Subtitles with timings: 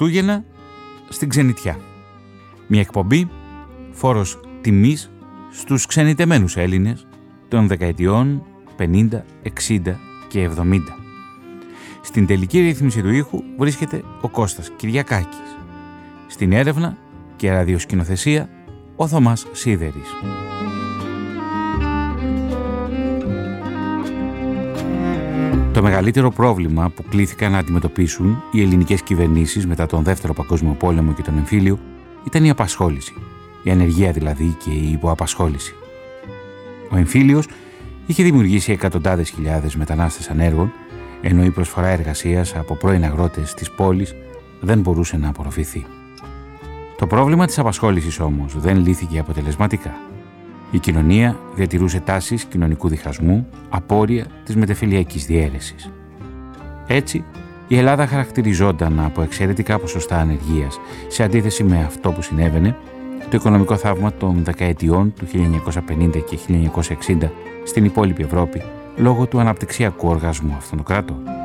[0.00, 0.44] Χριστούγεννα
[1.08, 1.78] στην ξενιτιά.
[2.66, 3.28] Μια εκπομπή
[3.92, 5.10] φόρος τιμής
[5.52, 7.06] στους ξενιτεμένους Έλληνες
[7.48, 8.42] των δεκαετιών
[8.78, 9.96] 50, 60
[10.28, 10.78] και 70.
[12.02, 15.56] Στην τελική ρύθμιση του ήχου βρίσκεται ο Κώστας Κυριακάκης.
[16.26, 16.96] Στην έρευνα
[17.36, 18.48] και ραδιοσκηνοθεσία
[18.96, 20.08] ο Θωμάς Σίδερης.
[25.80, 31.12] Το μεγαλύτερο πρόβλημα που κλήθηκαν να αντιμετωπίσουν οι ελληνικές κυβερνήσεις μετά τον Δεύτερο Παγκόσμιο Πόλεμο
[31.12, 31.78] και τον εμφύλιο
[32.26, 33.14] ήταν η απασχόληση,
[33.62, 35.74] η ανεργία δηλαδή και η υποαπασχόληση.
[36.90, 37.48] Ο εμφύλιος
[38.06, 40.72] είχε δημιουργήσει εκατοντάδες χιλιάδες μετανάστες ανέργων,
[41.20, 44.14] ενώ η προσφορά εργασίας από πρώην αγρότες της πόλης
[44.60, 45.86] δεν μπορούσε να απορροφηθεί.
[46.98, 50.09] Το πρόβλημα της απασχόλησης όμως δεν λύθηκε αποτελεσματικά.
[50.70, 55.90] Η κοινωνία διατηρούσε τάσεις κοινωνικού διχασμού, απόρρια της μετεφιλιακής διαίρεσης.
[56.86, 57.24] Έτσι,
[57.68, 62.76] η Ελλάδα χαρακτηριζόταν από εξαιρετικά ποσοστά ανεργίας σε αντίθεση με αυτό που συνέβαινε
[63.20, 66.38] το οικονομικό θαύμα των δεκαετιών του 1950 και
[67.08, 67.30] 1960
[67.64, 68.62] στην υπόλοιπη Ευρώπη
[68.96, 71.39] λόγω του αναπτυξιακού οργασμού αυτών των κρατών.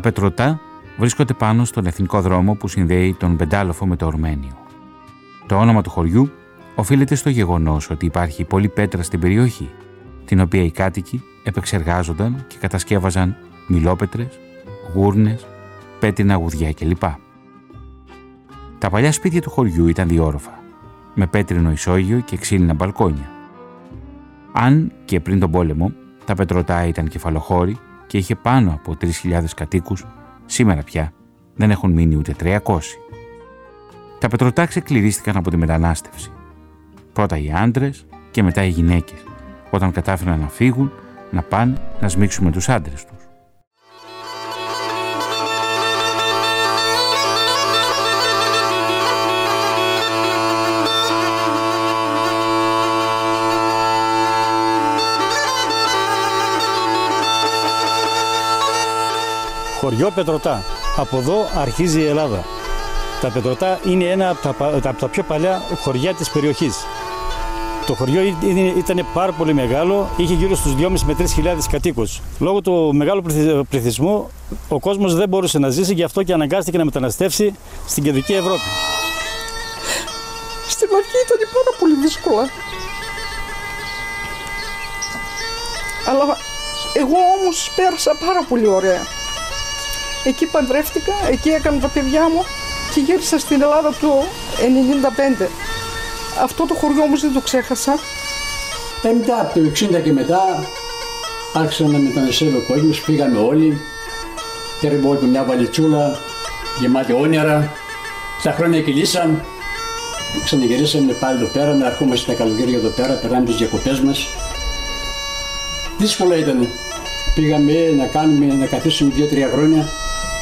[0.00, 0.60] Τα πετρωτά
[0.98, 4.56] βρίσκονται πάνω στον εθνικό δρόμο που συνδέει τον Πεντάλοφο με το Ορμένιο.
[5.46, 6.30] Το όνομα του χωριού
[6.74, 9.70] οφείλεται στο γεγονός ότι υπάρχει πολλή πέτρα στην περιοχή,
[10.24, 14.38] την οποία οι κάτοικοι επεξεργάζονταν και κατασκεύαζαν μιλόπετρες,
[14.94, 15.46] γούρνες,
[16.00, 17.02] πέτινα γουδιά κλπ.
[18.78, 20.58] Τα παλιά σπίτια του χωριού ήταν διόροφα,
[21.14, 23.30] με πέτρινο ισόγειο και ξύλινα μπαλκόνια.
[24.52, 25.92] Αν και πριν τον πόλεμο
[26.24, 27.78] τα πετρωτά ήταν κεφαλοχώροι
[28.10, 30.06] και είχε πάνω από 3.000 κατοίκους,
[30.46, 31.12] σήμερα πια
[31.54, 32.78] δεν έχουν μείνει ούτε 300.
[34.18, 36.30] Τα πετρωτά ξεκληρίστηκαν από τη μετανάστευση.
[37.12, 39.24] Πρώτα οι άντρες και μετά οι γυναίκες,
[39.70, 40.92] όταν κατάφεραν να φύγουν,
[41.30, 43.19] να πάνε να σμίξουν με τους άντρες τους.
[59.80, 60.62] Χωριό Πετρωτά.
[60.96, 62.44] Από εδώ αρχίζει η Ελλάδα.
[63.20, 66.76] Τα Πετρωτά είναι ένα από τα, από τα πιο παλιά χωριά της περιοχής.
[67.86, 68.20] Το χωριό
[68.78, 71.24] ήταν πάρα πολύ μεγάλο, είχε γύρω στους 2.500 με 3.000
[71.70, 72.20] κατοίκους.
[72.38, 73.22] Λόγω του μεγάλου
[73.68, 74.30] πληθυσμού,
[74.68, 77.54] ο κόσμος δεν μπορούσε να ζήσει, γι' αυτό και αναγκάστηκε να μεταναστεύσει
[77.86, 78.60] στην κεντρική Ευρώπη.
[80.68, 82.48] Στην αρχή ήταν πάρα πολύ δύσκολα.
[86.08, 86.36] Αλλά
[86.94, 89.19] εγώ όμως πέρασα πάρα πολύ ωραία.
[90.24, 92.44] Εκεί παντρεύτηκα, εκεί έκανα τα παιδιά μου
[92.94, 94.22] και γύρισα στην Ελλάδα το
[95.40, 95.48] 1995.
[96.42, 97.92] Αυτό το χωριό όμως δεν το ξέχασα.
[99.02, 99.60] Ε, μετά από το
[99.98, 100.40] 60 και μετά
[101.54, 103.80] άρχισα να μεταναστεύει ο κόσμος, φύγαμε όλοι.
[104.80, 106.18] Πήραμε όλοι μια βαλιτσούλα
[106.80, 107.72] γεμάτη όνειρα.
[108.42, 109.44] Τα χρόνια κυλήσαν.
[110.44, 114.26] Ξαναγυρίσαμε πάλι εδώ πέρα, να ερχόμαστε τα καλοκαίρια εδώ πέρα, περάμε τις διακοπές μας.
[115.98, 116.68] Δύσκολα ήταν.
[117.34, 119.88] Πήγαμε να κάνουμε, να καθίσουμε δύο-τρία χρόνια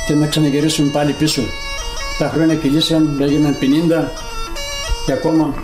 [0.09, 1.43] και να ξαναγυρίσουμε πάλι πίσω.
[2.19, 4.09] Τα χρόνια κυλήσαν, έγιναν 50
[5.07, 5.55] και ακόμα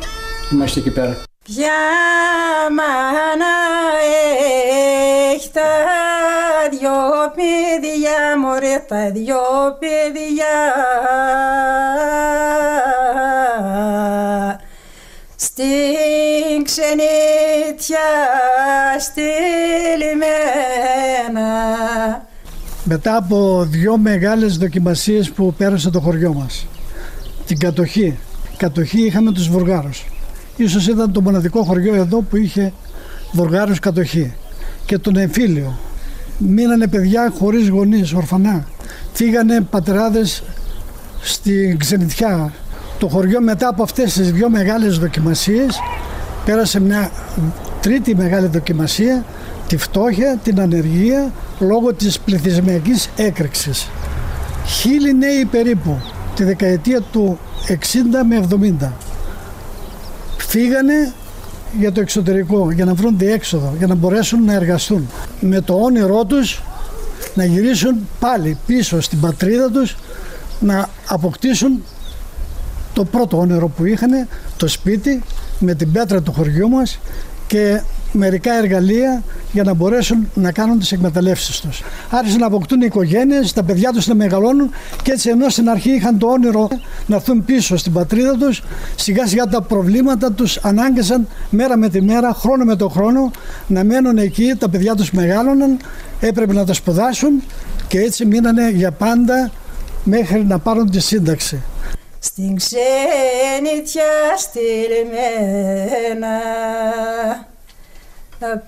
[0.52, 1.22] είμαστε εκεί πέρα.
[1.44, 1.72] Ποια
[2.70, 3.54] μάνα
[5.34, 5.62] έχει τα
[6.70, 6.90] δυο
[7.34, 9.42] παιδιά, μωρέ τα δυο
[9.78, 10.54] παιδιά.
[15.36, 18.08] Στην ξενιτιά
[18.98, 20.32] στείλημένα
[22.84, 26.66] μετά από δυο μεγάλες δοκιμασίες που πέρασε το χωριό μας.
[27.46, 28.18] Την κατοχή.
[28.56, 30.04] Κατοχή είχαμε τους Βουργάρους.
[30.56, 32.72] Ίσως ήταν το μοναδικό χωριό εδώ που είχε
[33.32, 34.34] Βουργάρους κατοχή.
[34.86, 35.78] Και τον εμφύλιο.
[36.38, 38.66] Μείνανε παιδιά χωρίς γονείς, ορφανά.
[39.12, 40.42] Φύγανε πατεράδες
[41.20, 42.52] στην ξενιτιά.
[42.98, 45.78] Το χωριό μετά από αυτές τις δυο μεγάλες δοκιμασίες
[46.44, 47.10] πέρασε μια
[47.80, 49.24] τρίτη μεγάλη δοκιμασία
[49.68, 53.88] τη φτώχεια, την ανεργία λόγω της πληθυσμιακής έκρηξης.
[54.66, 56.00] Χίλιοι νέοι περίπου
[56.34, 57.38] τη δεκαετία του
[57.68, 57.72] 60
[58.28, 58.46] με
[58.80, 58.92] 70
[60.54, 61.12] φύγανε
[61.78, 65.08] για το εξωτερικό, για να βρουν διέξοδο, για να μπορέσουν να εργαστούν.
[65.40, 66.62] Με το όνειρό τους
[67.34, 69.96] να γυρίσουν πάλι πίσω στην πατρίδα τους,
[70.60, 71.82] να αποκτήσουν
[72.92, 75.22] το πρώτο όνειρο που είχαν, το σπίτι
[75.58, 76.98] με την πέτρα του χωριού μας
[77.46, 77.82] και
[78.14, 79.22] μερικά εργαλεία
[79.52, 81.82] για να μπορέσουν να κάνουν τις εκμεταλλεύσεις τους.
[82.10, 84.70] Άρχισαν να αποκτούν οι οικογένειες, τα παιδιά τους να μεγαλώνουν
[85.02, 86.68] και έτσι ενώ στην αρχή είχαν το όνειρο
[87.06, 88.62] να έρθουν πίσω στην πατρίδα τους,
[88.96, 93.30] σιγά σιγά τα προβλήματα τους ανάγκασαν μέρα με τη μέρα, χρόνο με το χρόνο
[93.66, 95.78] να μένουν εκεί, τα παιδιά τους μεγάλωναν,
[96.20, 97.42] έπρεπε να τα σπουδάσουν
[97.88, 99.50] και έτσι μείνανε για πάντα
[100.04, 101.62] μέχρι να πάρουν τη σύνταξη.
[102.18, 104.02] Στην ξενιτιά
[104.36, 106.38] στηρμένα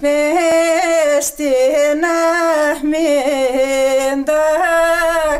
[0.01, 1.53] Πέστη
[2.01, 2.17] να
[2.89, 4.45] μην τα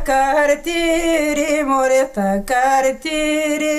[0.03, 3.77] καρτήρι μωρέ τα καρτήρι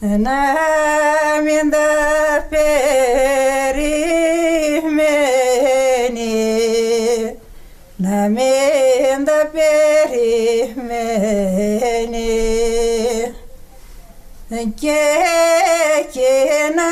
[0.00, 0.38] να
[1.42, 1.88] μην τα
[2.48, 2.78] περιμένει
[7.96, 8.28] να
[14.50, 14.98] μην τα περιμένει και
[15.98, 16.90] εκείνα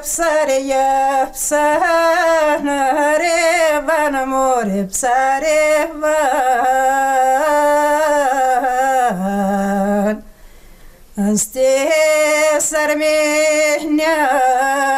[0.00, 1.88] ψαριά ψαρεύαν
[4.28, 5.42] μωρέ ψαρεύαν
[11.36, 14.16] στις αρμήνια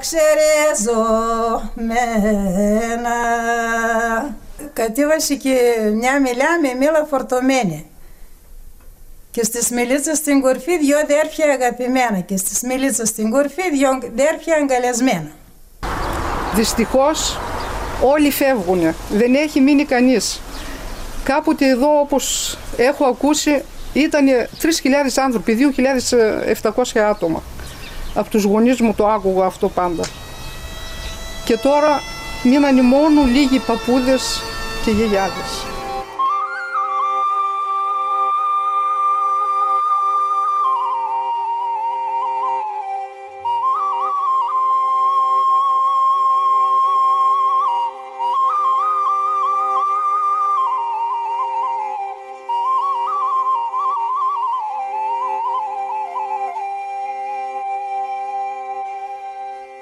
[0.00, 0.80] ξερεζωμένα
[4.82, 5.56] κατέβασε και
[5.94, 7.86] μια μιλιά με μήλα φορτωμένη.
[9.30, 14.54] Και στη Μελίτσα στην κορφή δυο αδέρφια αγαπημένα και στη Μελίτσα στην κορφή δυο αδέρφια
[14.60, 15.30] αγκαλιασμένα.
[16.54, 17.38] Δυστυχώς
[18.02, 20.40] όλοι φεύγουν, δεν έχει μείνει κανείς.
[21.24, 23.62] Κάποτε εδώ όπως έχω ακούσει
[23.92, 24.68] ήταν 3.000
[25.14, 25.74] άνθρωποι,
[26.62, 27.42] 2.700 άτομα.
[28.14, 30.04] Από τους γονείς μου το άκουγα αυτό πάντα.
[31.44, 32.02] Και τώρα
[32.42, 34.42] μείνανε μόνο λίγοι παππούδες
[34.84, 35.64] και γιαγιάδες.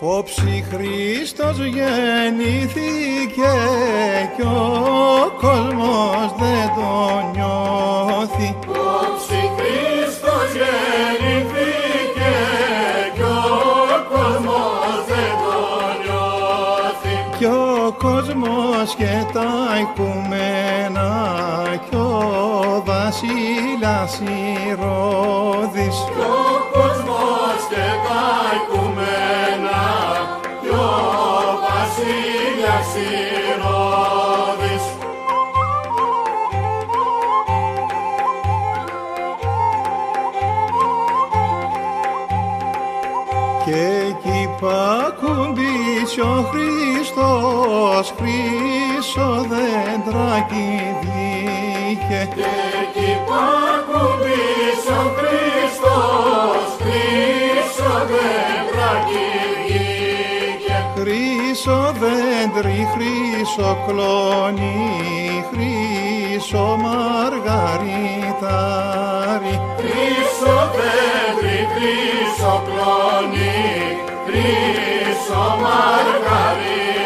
[0.00, 2.88] Όψη Χριστός γεννήθηκε
[4.36, 4.87] κι ο
[24.00, 24.20] βασίλας
[24.70, 25.96] Ηρώδης.
[25.96, 29.82] Κι ο κόσμος και τα οικουμένα
[30.62, 30.90] κι ο
[31.64, 32.90] βασίλειας
[33.54, 34.84] Ηρώδης.
[43.64, 50.96] Και εκεί πακουμπήσει ο Χριστός χρυσό δέντρακι
[52.08, 52.28] βγήκε.
[52.34, 52.48] Και
[52.82, 59.28] εκεί πακουμπής ο Χριστός χρυσό δέντρακι
[59.66, 60.76] βγήκε.
[60.96, 64.76] Χρυσό δέντρι, χρυσό κλόνι,
[65.50, 67.54] χρυσό μαργαριτάρι.
[69.76, 73.58] Χρυσό δέντρι, χρυσό κλόνι,
[74.26, 76.97] χρυσό μαργαριτάρι.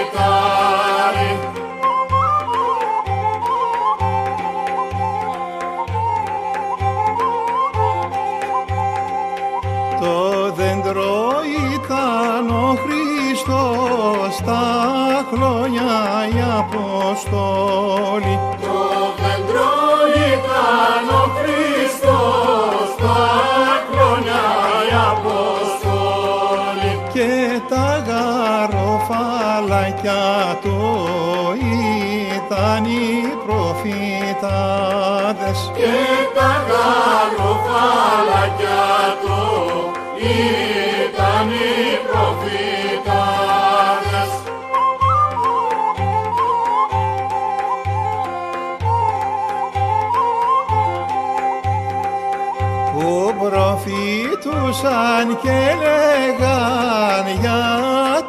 [54.72, 57.62] Προφήτουσαν και λέγαν για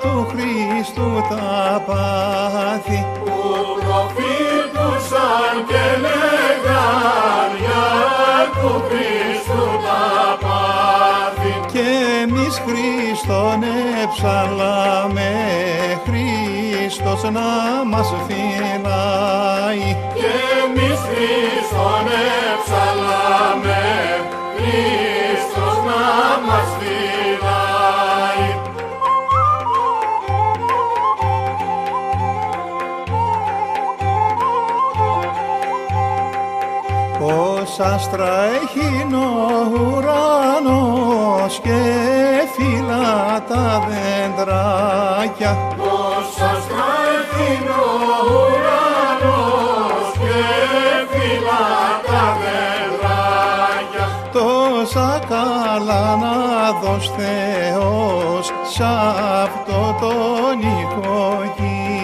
[0.02, 3.32] του Χριστού τα πάθη που
[3.80, 7.86] προφήτουσαν και λέγαν για
[8.62, 11.88] του Χριστού τα πάθη και
[12.22, 13.64] εμείς Χριστόν
[14.04, 15.32] εψαλάμε
[16.06, 17.50] Χριστός να
[17.90, 20.34] μας φυλάει και
[20.64, 22.06] εμείς Χριστόν
[22.54, 23.82] εψαλάμε
[24.56, 25.13] Χριστός να μας φυλάει
[37.26, 41.82] Ως άστρα έχει ο ουρανός και
[42.56, 45.58] φύλλα τα δέντρακια
[56.94, 58.82] να δώσει Θεός σ'
[59.44, 61.96] αυτό τον οικοκύρη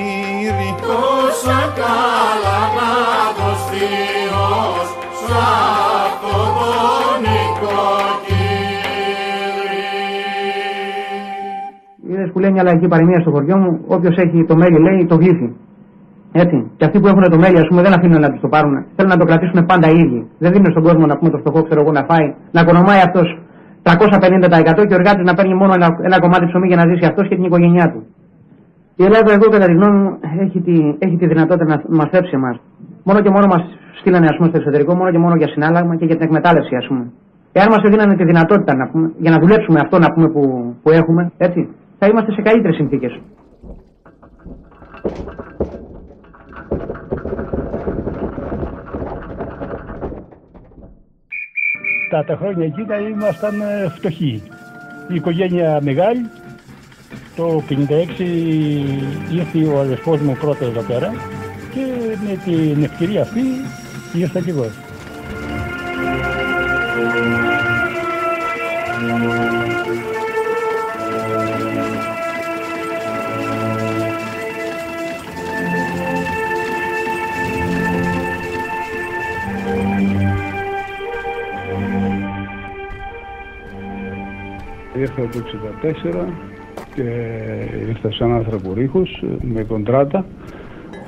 [0.87, 2.91] τόσα καλά να
[3.37, 4.87] δώσει Θεός
[5.21, 5.33] σ'
[6.05, 8.49] αυτό τον οικοκύρη.
[12.09, 15.15] Είδες που λέει μια λαϊκή παροιμία στο χωριό μου, όποιος έχει το μέλι λέει το
[15.15, 15.55] γλύφει.
[16.31, 16.71] Έτσι.
[16.77, 18.85] Και αυτοί που έχουν το μέλι, ας πούμε, δεν αφήνουν να τους το πάρουν.
[18.95, 20.27] Θέλουν να το κρατήσουν πάντα οι ίδιοι.
[20.37, 23.27] Δεν δίνουν στον κόσμο να πούμε το φτωχό, ξέρω εγώ, να φάει, να οικονομάει αυτός
[23.83, 27.27] 350% και ο εργάτης να παίρνει μόνο ένα, ένα κομμάτι ψωμί για να ζήσει αυτός
[27.27, 28.01] και την οικογένειά του.
[28.95, 30.11] Η Ελλάδα, εγώ κατά τη γνώμη μου,
[30.45, 32.57] έχει τη, έχει τη δυνατότητα να μα θέψει εμάς.
[33.03, 33.63] Μόνο και μόνο μας
[33.99, 36.87] στείλανε ας πούμε, στο εξωτερικό, μόνο και μόνο για συνάλλαγμα και για την εκμετάλλευση, ας
[36.87, 37.11] πούμε.
[37.51, 40.41] Εάν μας δίνανε τη δυνατότητα να πούμε, για να δουλέψουμε αυτό να πούμε, που,
[40.83, 41.69] που έχουμε, έτσι,
[41.99, 43.19] θα είμαστε σε καλύτερες συνθήκες.
[52.09, 54.43] Τα, τα χρόνια εκεί τα ήμασταν ε, φτωχοί.
[55.07, 56.29] Η οικογένεια μεγάλη.
[57.35, 57.73] Το 56
[59.31, 61.13] ήρθε ο αδερφός μου πρώτα εδώ πέρα
[61.73, 61.85] και
[62.27, 63.41] με την ευκαιρία αυτή
[64.13, 64.65] ήρθα και εγώ.
[84.99, 85.39] Ήρθα το
[85.83, 86.27] 64
[86.95, 87.01] και
[87.87, 90.25] ήρθα σαν ανθρακορίχος με κοντράτα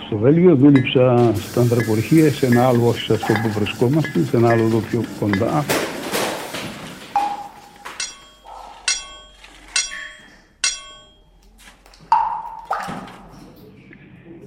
[0.05, 0.55] στο Βέλγιο.
[0.55, 4.77] Δούλεψα στα ανθρακοριχεία σε ένα άλλο, όχι σε αυτό που βρισκόμαστε, σε ένα άλλο εδώ
[4.77, 5.65] πιο κοντά.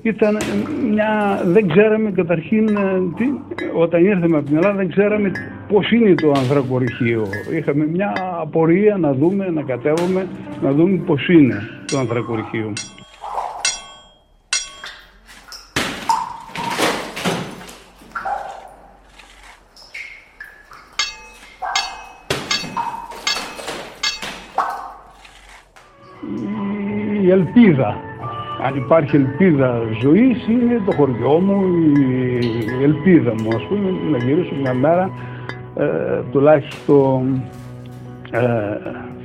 [0.02, 0.38] Ήταν
[0.90, 3.24] μια, δεν ξέραμε καταρχήν, ε, τι,
[3.74, 5.32] όταν ήρθαμε από την Ελλάδα δεν ξέραμε
[5.68, 7.26] πώς είναι το ανθρακοριχείο.
[7.52, 10.26] Είχαμε μια απορία να δούμε, να κατέβουμε,
[10.62, 11.54] να δούμε πώς είναι
[11.86, 12.72] το ανθρακοριχείο.
[27.22, 28.12] Η ελπίδα
[28.66, 31.62] αν υπάρχει ελπίδα ζωής είναι το χωριό μου,
[32.80, 35.10] η ελπίδα μου ας πούμε να γυρίσω μια μέρα
[35.76, 37.42] ε, τουλάχιστον
[38.30, 38.40] ε,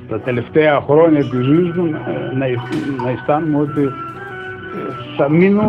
[0.10, 2.46] τα τελευταία χρόνια της ζωής μου ε, να,
[3.03, 3.89] να αισθάνομαι ότι ε,
[5.18, 5.65] θα μείνω ε,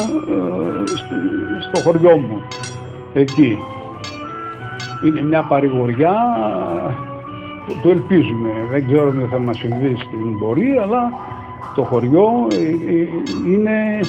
[0.86, 1.14] στο,
[1.70, 2.42] στο χωριό μου
[3.12, 3.58] εκεί.
[5.04, 6.14] Είναι μια παρηγοριά
[7.66, 8.48] που το ελπίζουμε.
[8.70, 11.12] Δεν ξέρω αν θα μας συμβεί στην πορεία, αλλά
[11.74, 13.08] το χωριό ε, ε,
[13.52, 14.00] είναι...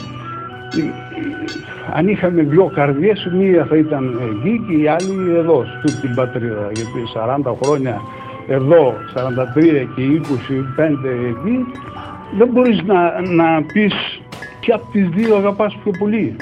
[0.77, 0.83] ε,
[1.93, 6.71] Αν είχαμε δυο καρδιές, μία θα ήταν εκεί και η άλλη εδώ, στην πατρίδα.
[6.73, 6.99] Γιατί
[7.45, 8.01] 40 χρόνια
[8.47, 11.65] εδώ, 43 και 25 εκεί,
[12.37, 14.21] δεν μπορείς να, να πεις
[14.59, 16.35] ποια από τις δύο αγαπάς πιο πολύ.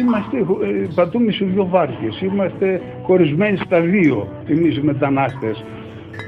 [0.00, 5.64] Είμαστε, ε, πατούμε σε δύο βάρκες, είμαστε χωρισμένοι στα δύο εμείς οι μετανάστες.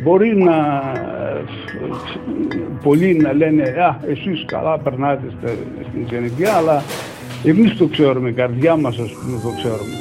[0.03, 0.57] Μπορεί να
[2.83, 5.33] πολλοί να λένε «Α, εσείς καλά περνάτε
[5.89, 6.83] στην Γενικιά», αλλά
[7.45, 9.97] εμείς το ξέρουμε, η καρδιά μας ας πούμε το ξέρουμε.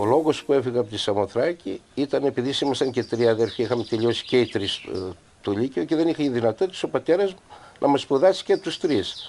[0.00, 4.24] Ο λόγος που έφυγα από τη Σαμοθράκη ήταν επειδή ήμασταν και τρία αδερφοί, είχαμε τελειώσει
[4.24, 4.80] και οι τρεις
[5.44, 7.40] το Λύκειο και δεν είχε η δυνατότητα ο πατέρας μου
[7.80, 9.28] να μας σπουδάσει και τους τρεις.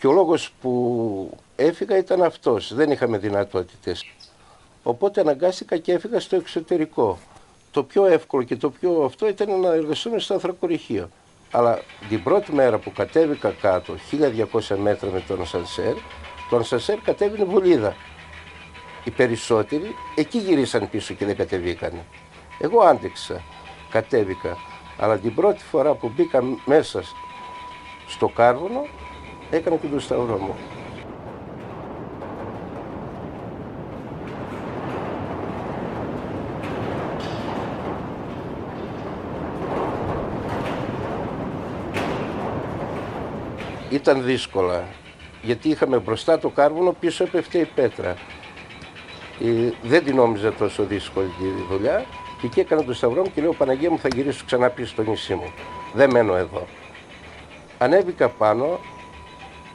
[0.00, 2.74] Και ο λόγος που έφυγα ήταν αυτός.
[2.74, 4.04] Δεν είχαμε δυνατότητες.
[4.82, 7.18] Οπότε αναγκάστηκα και έφυγα στο εξωτερικό.
[7.70, 11.10] το πιο εύκολο και το πιο αυτό ήταν να εργαστούμε στο ανθρακοριχείο.
[11.50, 15.94] Αλλά την πρώτη μέρα που κατέβηκα κάτω, 1200 μέτρα με τον Σανσέρ,
[16.50, 17.96] το Ανσανσέρ κατέβηνε βολίδα.
[19.04, 22.04] Οι περισσότεροι εκεί γυρίσαν πίσω και δεν κατεβήκανε.
[22.58, 23.42] Εγώ άντεξα,
[23.90, 24.69] κατέβηκα.
[25.02, 27.02] Αλλά την πρώτη φορά που μπήκα μέσα
[28.06, 28.86] στο κάρβουνο,
[29.50, 30.56] έκανα και τον σταυρό μου.
[43.90, 44.84] Ήταν δύσκολα,
[45.42, 48.10] γιατί είχαμε μπροστά το κάρβουνο, πίσω έπεφτε η πέτρα.
[49.40, 52.04] Ε, δεν την νόμιζα τόσο δύσκολη τη δουλειά
[52.40, 55.02] και εκεί έκανα το σταυρό μου και λέω Παναγία μου θα γυρίσω ξανά πίσω στο
[55.02, 55.52] νησί μου.
[55.92, 56.66] Δεν μένω εδώ.
[57.78, 58.78] Ανέβηκα πάνω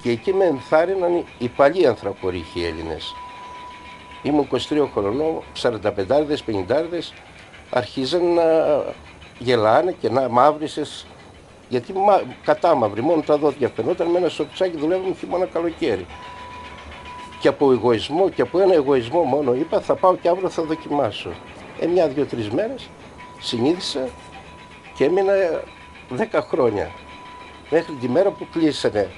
[0.01, 3.15] και εκεί με ενθάρρυναν οι παλιοί ανθρακορίχοι Έλληνες.
[4.23, 5.79] Ήμουν 23 χρονών, 45
[6.45, 7.13] 50
[7.69, 8.43] αρχίζαν να
[9.39, 11.05] γελάνε και να μαύρησες
[11.69, 16.05] γιατί μα, κατάμαυρη, μόνο τα δόντια φαινόταν με ένα σοτσάκι δουλεύουμε χειμώνα καλοκαίρι.
[17.39, 21.29] Και από εγωισμό και από ένα εγωισμό μόνο είπα θα πάω και αύριο θα δοκιμάσω.
[21.79, 22.89] Ε, μια, δύο, τρεις μέρες
[23.39, 24.09] συνήθισα
[24.95, 25.33] και έμεινα
[26.09, 26.91] δέκα χρόνια.
[27.69, 29.09] Μέχρι τη μέρα που κλείσανε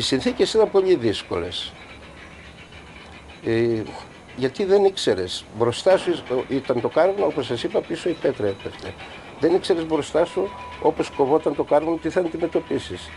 [0.00, 1.72] Οι συνθήκες ήταν πολύ δύσκολες.
[3.44, 3.82] Ε,
[4.40, 5.44] γιατί δεν ήξερες.
[5.58, 8.94] Μπροστά σου ήταν το κάρβουνο, όπως σας είπα, πίσω η πέτρα έπεφτε.
[9.40, 10.48] Δεν ήξερες μπροστά σου,
[10.82, 13.10] όπως κοβόταν το κάρβουνο, τι θα αντιμετωπίσεις.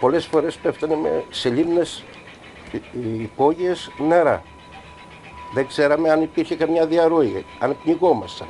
[0.00, 1.82] Πολλές φορές πέφτανε με, σε λίμνε
[3.20, 4.42] υπόγειες νερά.
[5.54, 8.48] Δεν ξέραμε αν υπήρχε καμιά διαρροή, αν πνιγόμασταν.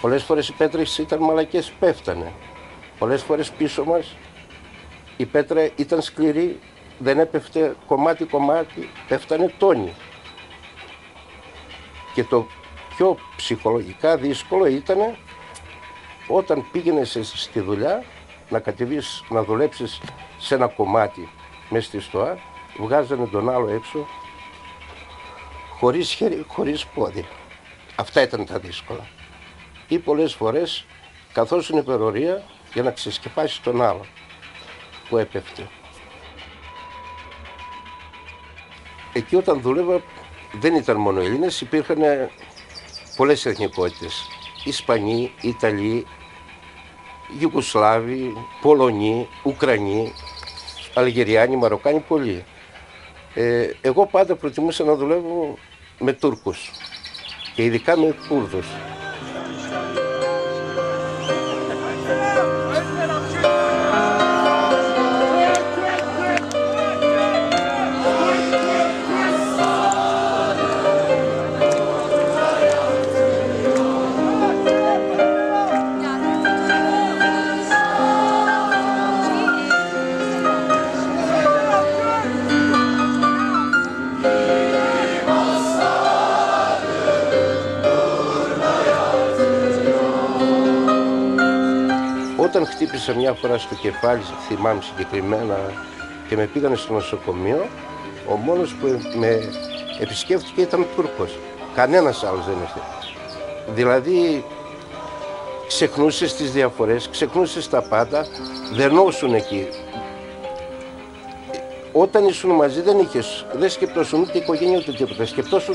[0.00, 2.32] Πολλές φορές οι πέτρες ήταν μαλακές, πέφτανε.
[2.98, 4.16] Πολλές φορές πίσω μας
[5.16, 6.58] η πέτρα ήταν σκληρή,
[6.98, 9.92] δεν έπεφτε κομμάτι-κομμάτι, πέφτανε τόνοι.
[12.14, 12.46] Και το
[12.96, 15.16] πιο ψυχολογικά δύσκολο ήταν
[16.26, 18.04] όταν πήγαινες στη δουλειά
[18.48, 20.00] να κατεβείς, να δουλέψεις
[20.38, 21.28] σε ένα κομμάτι
[21.70, 22.38] μέσα στη στοά,
[22.78, 24.06] βγάζανε τον άλλο έξω
[25.78, 27.26] χωρίς χέρι, χωρίς πόδι.
[27.96, 29.06] Αυτά ήταν τα δύσκολα.
[29.88, 30.86] Ή πολλές φορές
[31.32, 32.42] καθώς είναι υπερορία
[32.72, 34.06] για να ξεσκεπάσεις τον άλλο
[35.08, 35.68] που έπεφτε.
[39.12, 40.02] Εκεί όταν δούλευα
[40.52, 41.98] δεν ήταν μόνο Έλληνες, υπήρχαν
[43.16, 44.26] πολλές εθνικότητες.
[44.64, 46.06] Ισπανοί, Ιταλοί,
[47.38, 50.12] Ιουγκοσλάβοι, Πολωνοί, Ουκρανοί,
[50.94, 52.44] Αλγεριάνοι, Μαροκάνοι, πολλοί.
[53.34, 55.58] Ε, εγώ πάντα προτιμούσα να δουλεύω
[55.98, 56.70] με Τούρκους
[57.54, 58.66] και ειδικά με Κούρδους.
[92.80, 95.56] Χτύπησα μια φορά στο κεφάλι, θυμάμαι συγκεκριμένα,
[96.28, 97.66] και με πήγανε στο νοσοκομείο,
[98.28, 99.40] ο μόνος που με
[100.00, 101.38] επισκέφτηκε ήταν Τούρκος.
[101.74, 102.80] Κανένας άλλος δεν ήρθε.
[103.74, 104.44] Δηλαδή,
[105.66, 108.26] ξεχνούσες τις διαφορές, ξεχνούσες τα πάντα,
[108.72, 109.68] δενώσουν εκεί.
[111.92, 115.74] Όταν ήσουν μαζί δεν είχες, δεν σκεπτόσουν ούτε οικογένεια ούτε τίποτα, σκεπτόσουν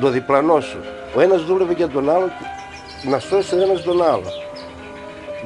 [0.00, 0.78] το διπλανό σου.
[1.16, 2.30] Ο ένας δούλευε για τον άλλο,
[3.02, 4.43] να σώσει ο ένας τον άλλο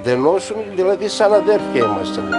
[0.03, 2.35] δενώσουν, δηλαδή σαν αδέρφια ήμασταν.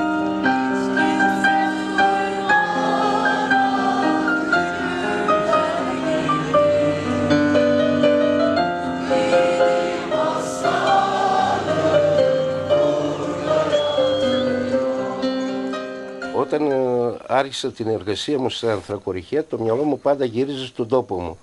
[16.35, 21.19] Όταν ε, άρχισα την εργασία μου στα ανθρακοριχεία, το μυαλό μου πάντα γύριζε στον τόπο
[21.19, 21.37] μου.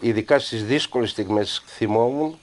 [0.00, 2.38] Ειδικά στις δύσκολες στιγμές θυμόμουν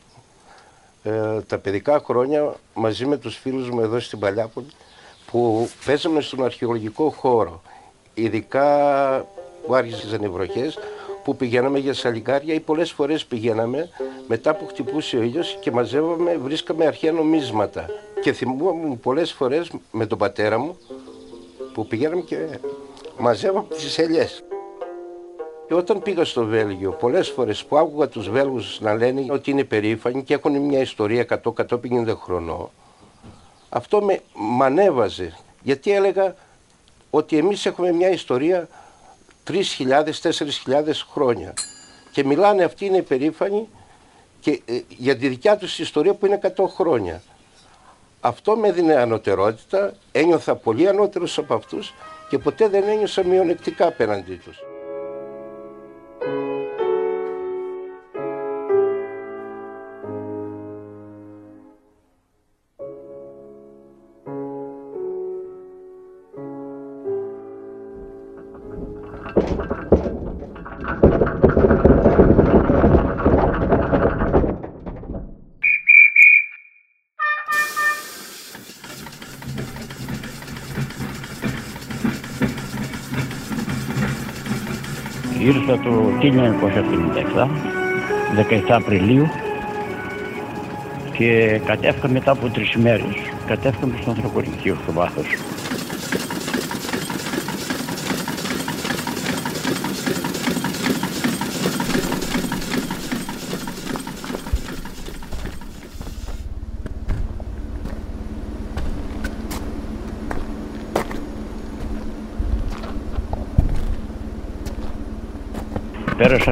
[1.08, 4.68] ε, τα παιδικά χρόνια μαζί με τους φίλους μου εδώ στην Παλιάπολη
[5.32, 7.62] που παίζαμε στον αρχαιολογικό χώρο.
[8.14, 8.68] Ειδικά
[9.66, 10.78] που άρχισαν οι βροχές
[11.24, 13.90] που πηγαίναμε για σαλικάρια ή πολλές φορές πηγαίναμε
[14.28, 17.86] μετά που χτυπούσε ο ήλιος και μαζεύαμε, βρίσκαμε αρχαία νομίσματα.
[18.22, 20.78] Και θυμούμαι πολλές φορές με τον πατέρα μου
[21.74, 22.60] που πηγαίναμε και
[23.18, 24.44] μαζεύαμε τις ελιές.
[25.68, 29.64] Και όταν πήγα στο Βέλγιο, πολλές φορές που άκουγα τους Βέλγους να λένε ότι είναι
[29.64, 32.70] περήφανοι και έχουν μια ιστορία 100-150 χρονών,
[33.70, 35.38] αυτό με μανέβαζε.
[35.62, 36.36] Γιατί έλεγα
[37.10, 38.68] ότι εμείς έχουμε μια ιστορία
[39.48, 41.54] 3.000-4.000 χρόνια.
[42.12, 43.70] Και μιλάνε αυτοί είναι περήφανοι
[44.40, 47.22] και, ε, για τη δικιά τους ιστορία που είναι 100 χρόνια.
[48.20, 51.94] Αυτό με έδινε ανωτερότητα, ένιωθα πολύ ανώτερος από αυτούς
[52.30, 54.60] και ποτέ δεν ένιωσα μειονεκτικά απέναντί τους.
[85.40, 86.12] Ήρθα το
[87.36, 87.48] 1957,
[88.50, 89.28] 17 Απριλίου
[91.18, 93.16] και κατέφυγα μετά από τρεις μέρες.
[93.48, 95.26] Κατέφυγα στο ανθρωπορυχείο στο βάθος.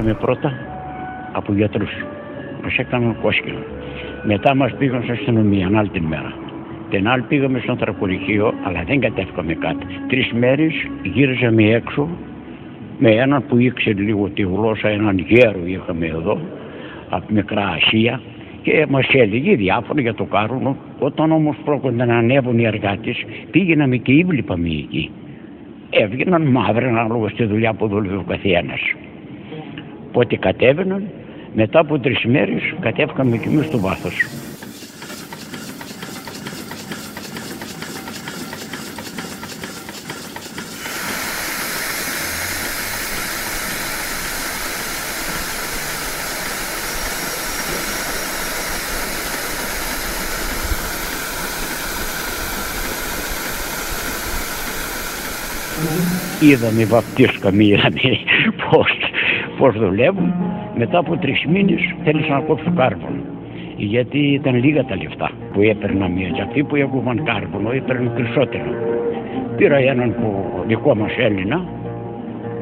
[0.04, 0.54] Πέρασαμε πρώτα
[1.32, 1.92] από γιατρούς.
[2.64, 3.60] Μας έκαναν κόσκινο.
[4.24, 6.34] Μετά μας πήγαν στην αστυνομία, άλλη την μέρα.
[6.90, 9.86] Την άλλη πήγαμε στο ανθρακοριχείο, αλλά δεν κατέφυγαμε κάτι.
[10.08, 12.10] Τρεις μέρες γύριζαμε έξω
[13.00, 16.40] με έναν που ήξερε λίγο τη γλώσσα, έναν γέρο είχαμε εδώ,
[17.10, 18.22] από Μικρά Ασία
[18.62, 20.78] και μας έλεγε διάφορα για το κάρουνο.
[21.00, 25.12] Όταν όμως πρόκειται να ανέβουν οι εργάτες, πήγαιναμε και ήβληπαμε εκεί.
[25.90, 28.82] Έβγαιναν μαύροι ανάλογα στη δουλειά που δούλευε ο καθένας.
[30.16, 31.04] Οπότε κατέβαιναν,
[31.54, 34.26] μετά από τρεις μέρες κατέβηκαμε κι εμείς στο βάθος.
[56.42, 58.02] Είδαμε βαπτίσκαμε, είδαμε
[58.70, 58.88] πώς,
[59.64, 60.34] πώς δουλεύουν.
[60.78, 63.22] Μετά από τρεις μήνες θέλησα να κόψω κάρβονο.
[63.78, 66.30] Γιατί ήταν λίγα τα λεφτά που έπαιρνα μία.
[66.30, 68.70] Και αυτοί που έκοβαν κάρβονο έπαιρναν περισσότερο.
[69.58, 70.30] Πήρα έναν που
[70.68, 71.66] δικό μας Έλληνα,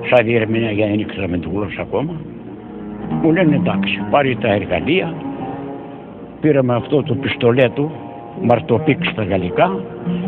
[0.09, 2.13] σαν διερμηνέα για να δεν ήξερα με τη γλώσσα ακόμα.
[3.21, 5.13] Μου λένε εντάξει, πάρει τα εργαλεία,
[6.41, 7.91] πήραμε αυτό το πιστολέτο,
[8.41, 9.83] μαρτοπίξ στα γαλλικά,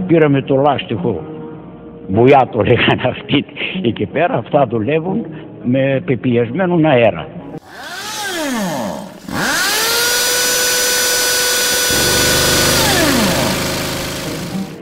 [0.08, 1.22] πήραμε το λάστιχο
[2.08, 3.46] Μπουιά το λέγανε αυτοί
[3.82, 5.26] εκεί πέρα, αυτά δουλεύουν
[5.64, 7.28] με πεπιεσμένο αέρα.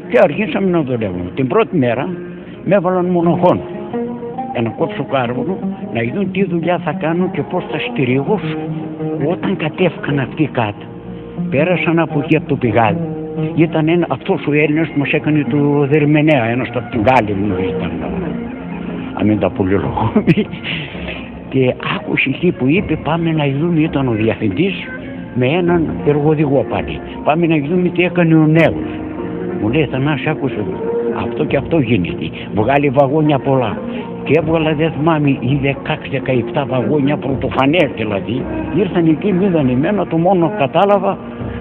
[0.09, 1.31] Και αρχίσαμε να δουλεύουμε.
[1.35, 2.09] Την πρώτη μέρα
[2.65, 3.61] με έβαλαν μονοχόν
[4.51, 5.57] για να κόψω κάρβουνο,
[5.93, 8.57] να δουν τι δουλειά θα κάνω και πώς θα στηριγώσω.
[9.27, 10.85] Όταν κατέφυγαν αυτοί κάτω,
[11.49, 13.21] πέρασαν από εκεί από το πηγάδι
[13.55, 17.69] ήταν ένα, αυτός ο Έλληνας που μας έκανε το Δερμενέα, ένας από την Γάλλη νομίζω
[17.69, 17.91] ήταν,
[19.13, 20.23] αν μην τα πολυλογούμε.
[21.49, 24.73] Και άκουσε εκεί που είπε πάμε να δούμε, ήταν ο διευθυντής
[25.35, 26.99] με έναν εργοδηγό πάλι.
[27.23, 28.89] Πάμε να δούμε τι έκανε ο νέος.
[29.61, 30.63] Μου λέει Θανάση άκουσε
[31.15, 32.29] αυτό και αυτό γίνεται.
[32.53, 33.77] Βγάλει βαγόνια πολλά.
[34.23, 35.59] Και έβγαλα δεν θυμάμαι οι
[36.53, 38.43] 16-17 βαγόνια πρωτοφανές δηλαδή.
[38.77, 41.17] Ήρθαν εκεί, μη είδαν εμένα, το μόνο κατάλαβα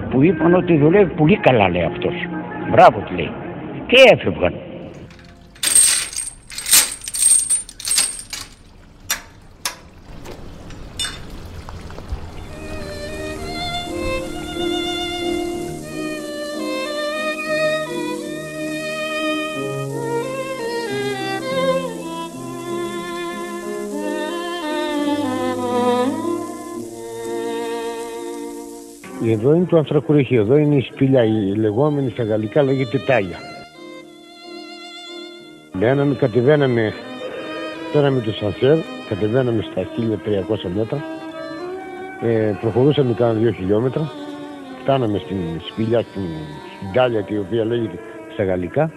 [0.09, 2.13] που είπαν ότι δουλεύει πολύ καλά λέει αυτός.
[2.71, 3.29] Μπράβο του λέει.
[3.87, 4.53] Και έφευγαν.
[29.31, 33.37] Εδώ είναι το ανθρακοριχείο, εδώ είναι η σπηλιά, η λεγόμενη στα γαλλικά λέγεται τάγια.
[35.73, 36.93] Μπαίναμε, κατεβαίναμε,
[37.93, 38.77] πέραμε το σανσέρ,
[39.09, 41.03] κατεβαίναμε στα 1300 μέτρα,
[42.21, 44.11] ε, προχωρούσαμε κάνα δύο χιλιόμετρα,
[44.81, 45.37] φτάναμε στην
[45.71, 46.21] σπηλιά, στην,
[46.75, 47.99] στην τάλια η οποία λέγεται
[48.33, 48.91] στα γαλλικά,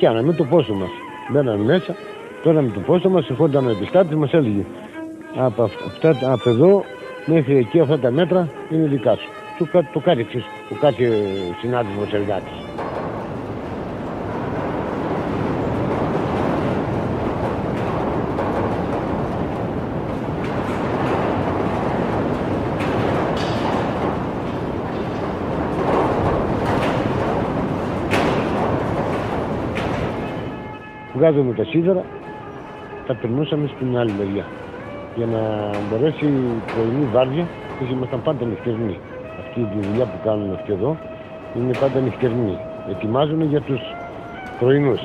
[0.00, 0.90] ε, άναμε το πόσο μας.
[1.32, 1.96] Μπαίναμε μέσα,
[2.42, 4.64] πέραμε το πόσο μας, ερχόταν ο επιστάτης, μας έλεγε
[5.36, 6.84] από, αυτά, από εδώ
[7.26, 9.28] μέχρι εκεί αυτά τα μέτρα είναι δικά σου.
[9.58, 11.08] Του, το, το κάτι εξής, του κάτι
[11.60, 12.52] συνάδελφος εργάτης.
[31.14, 32.04] Βγάζουμε τα σίδερα,
[33.06, 34.44] τα περνούσαμε στην άλλη μεριά.
[35.16, 35.40] Για να
[35.88, 37.46] μπορέσει η πρωινή βάρδια,
[37.80, 38.98] εμείς ήμασταν πάντα νυχτερινοί.
[39.40, 40.96] Αυτή τη δουλειά που κάνουν αυτοί εδώ
[41.56, 42.58] είναι πάντα νυχτερινοί.
[42.90, 43.80] Ετοιμάζουν για τους
[44.60, 45.00] πρωινούς.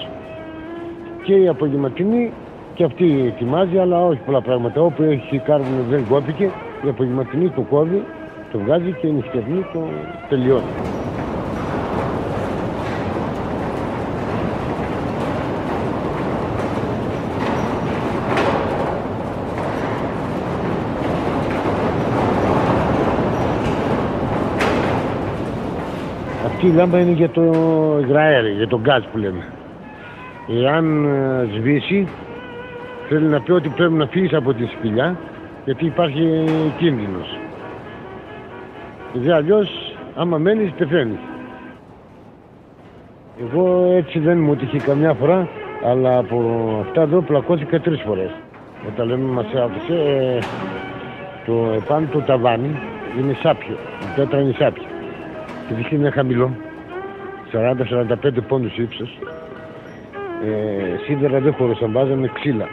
[1.23, 2.31] Και η απογευματινή
[2.73, 4.81] και αυτή ετοιμάζει, αλλά όχι πολλά πράγματα.
[4.81, 6.43] Όπου έχει κάρβουνο δεν κόπηκε,
[6.85, 8.03] η απογευματινή το κόβει,
[8.51, 9.79] το βγάζει και η νυχτερινή το
[10.29, 10.73] τελειώνει.
[26.65, 27.43] Αυτή η λάμπα είναι για το
[28.01, 29.45] υγραέρι, για το γκάζ που λέμε.
[30.63, 32.07] Εάν ε, σβήσει,
[33.09, 35.17] θέλει να πει ότι πρέπει να φύγεις από τη σπηλιά,
[35.65, 36.43] γιατί υπάρχει
[36.77, 37.37] κίνδυνος.
[39.13, 41.19] Γιατί αλλιώς, άμα μένεις, πεθαίνεις.
[43.41, 45.47] Εγώ έτσι δεν μου τύχει καμιά φορά,
[45.83, 46.39] αλλά από
[46.81, 48.31] αυτά εδώ πλακώθηκα τρεις φορές.
[48.87, 50.39] Όταν λέμε μας άφησε, ε,
[51.45, 52.79] το επάνω το ταβάνι
[53.19, 54.94] είναι σάπιο, η πέτρα είναι σάπια.
[55.67, 56.51] Και δείχνει είναι χαμηλό,
[57.51, 59.19] 40-45 πόντους ύψος.
[60.45, 62.67] Ε, σίδερα δεν χωρούσαν, βάζαμε ξύλα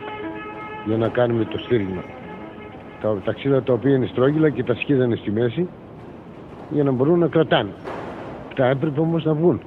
[0.86, 2.02] για να κάνουμε το στήριγμα.
[3.00, 5.68] Τα, τα ξύλα τα οποία είναι στρόγγυλα και τα σκίδανε στη μέση
[6.70, 7.70] για να μπορούν να κρατάνε.
[8.54, 9.60] Τα έπρεπε όμως να βγουν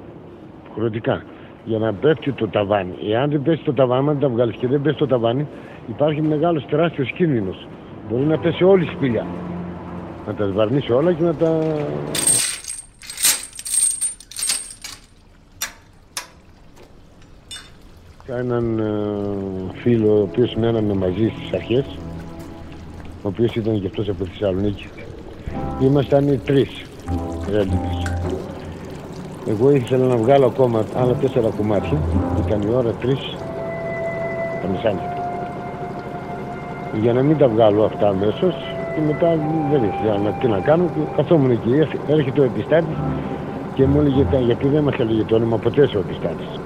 [0.76, 1.24] χρωτικά
[1.64, 2.94] για να πέφτει το ταβάνι.
[3.12, 5.48] Εάν δεν πέσει το ταβάνι, αν τα βγάλεις και δεν πέσει το ταβάνι,
[5.90, 7.68] υπάρχει μεγάλος τεράστιος κίνδυνος.
[8.10, 9.26] Μπορεί να πέσει όλη η σπηλιά.
[10.28, 11.60] Να τα σβαρνίσει όλα και να τα
[18.28, 21.86] έναν ε, φίλο ο οποίος μέναμε μαζί στις αρχές
[23.24, 24.90] ο οποίος ήταν και αυτός από τη Θεσσαλονίκη.
[25.82, 26.70] Ήμασταν οι τρεις
[27.52, 28.16] ρέντινες
[29.48, 31.98] εγώ ήθελα να βγάλω ακόμα άλλα τέσσερα κομμάτια.
[32.46, 33.36] Ήταν η ώρα τρεις
[34.62, 35.14] τα μεσάνυχτα
[37.02, 38.56] για να μην τα βγάλω αυτά αμέσως
[38.96, 39.28] και μετά
[39.72, 40.84] δεν ήθελα να, τι να κάνω.
[40.84, 41.72] Και καθόμουν εκεί
[42.08, 42.98] έρχεται ο επιστάτης
[43.74, 46.64] και μου έλεγε γιατί δεν μας έλεγε το όνομα ποτέ ο επιστάτης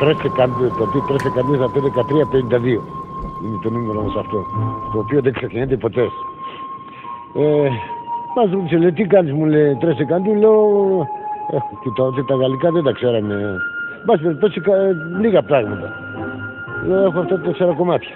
[0.00, 0.14] 3
[0.78, 1.16] το οποίο 3
[1.58, 1.80] θα πει
[2.54, 2.64] 1352
[3.44, 4.38] είναι το νούμερο μας αυτό
[4.92, 6.02] το οποίο δεν ξεχνιέται ποτέ.
[7.34, 7.68] Ε,
[8.36, 9.84] μας ρώτησε λέει τι κάνεις μου λέει 3
[10.38, 10.56] λέω
[11.50, 13.56] ε, κοιτάω ότι τα γαλλικά δεν τα ξέραμε
[14.06, 14.60] Μας περιπτώσει
[15.20, 15.88] λίγα πράγματα.
[16.86, 18.14] Λέω έχω αυτά τέσσερα κομμάτια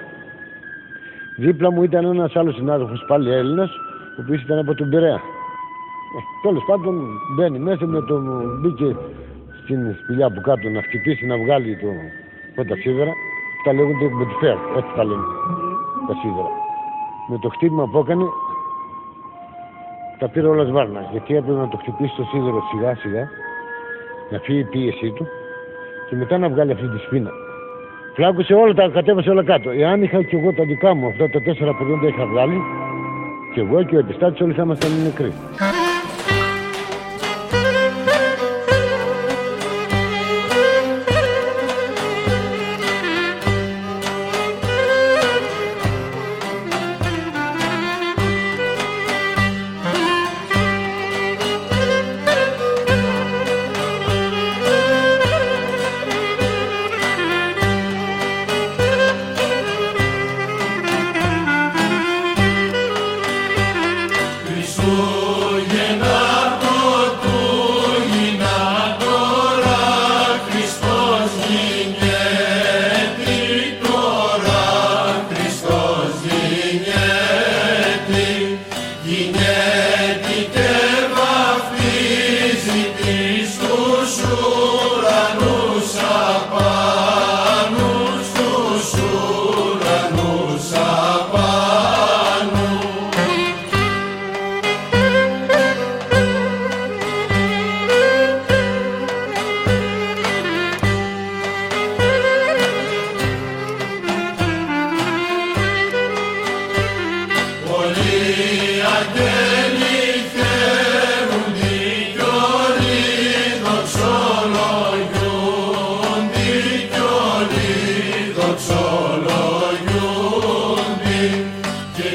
[1.38, 3.70] δίπλα μου ήταν ένας άλλος συνάδελφος πάλι Έλληνας
[4.16, 5.20] ο οποίος ήταν από τον Πειραιά.
[6.16, 6.94] Ε, τέλος πάντων
[7.36, 8.22] μπαίνει μέσα με τον
[8.60, 8.96] μπήκε
[9.68, 11.90] στην σπηλιά που κάτω να χτυπήσει να βγάλει το,
[12.54, 13.12] το τα σίδερα.
[13.64, 15.26] Τα λέγονται με τη φέρ, έτσι τα λένε
[16.08, 16.52] τα σίδερα.
[17.30, 18.24] Με το χτύπημα που έκανε
[20.18, 21.00] τα πήρε όλα σβάρνα.
[21.12, 23.24] Γιατί έπρεπε να το χτυπήσει το σίδερο σιγά σιγά,
[24.30, 25.24] να φύγει η πίεσή του
[26.08, 27.30] και μετά να βγάλει αυτή τη σπίνα.
[28.14, 29.70] Φλάκωσε όλα, τα κατέβασε όλα κάτω.
[29.70, 32.58] Εάν είχα και εγώ τα δικά μου, αυτά τα τέσσερα που δεν τα είχα βγάλει,
[33.54, 35.32] και εγώ και ο επιστάτης όλοι θα ήμασταν νεκροί.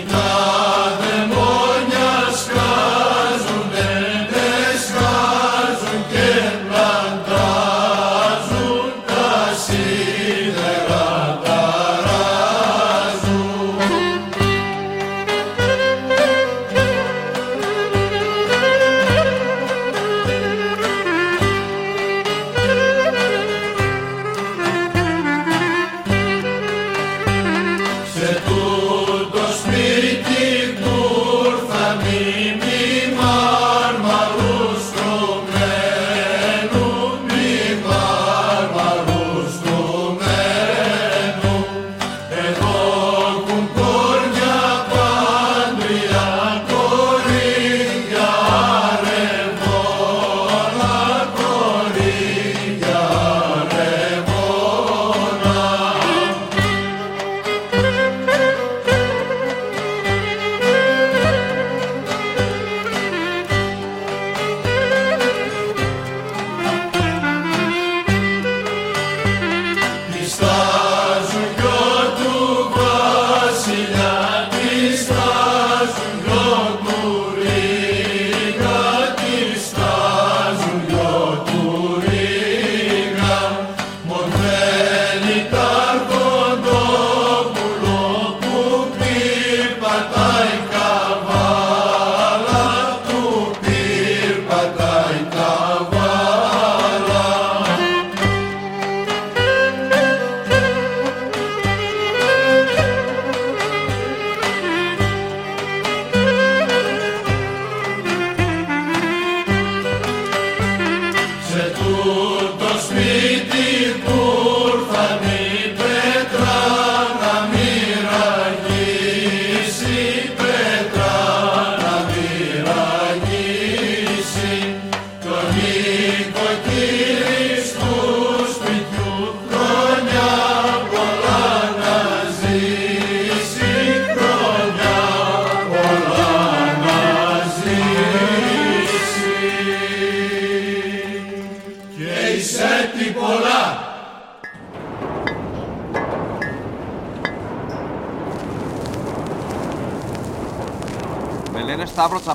[0.06, 0.43] Krishna.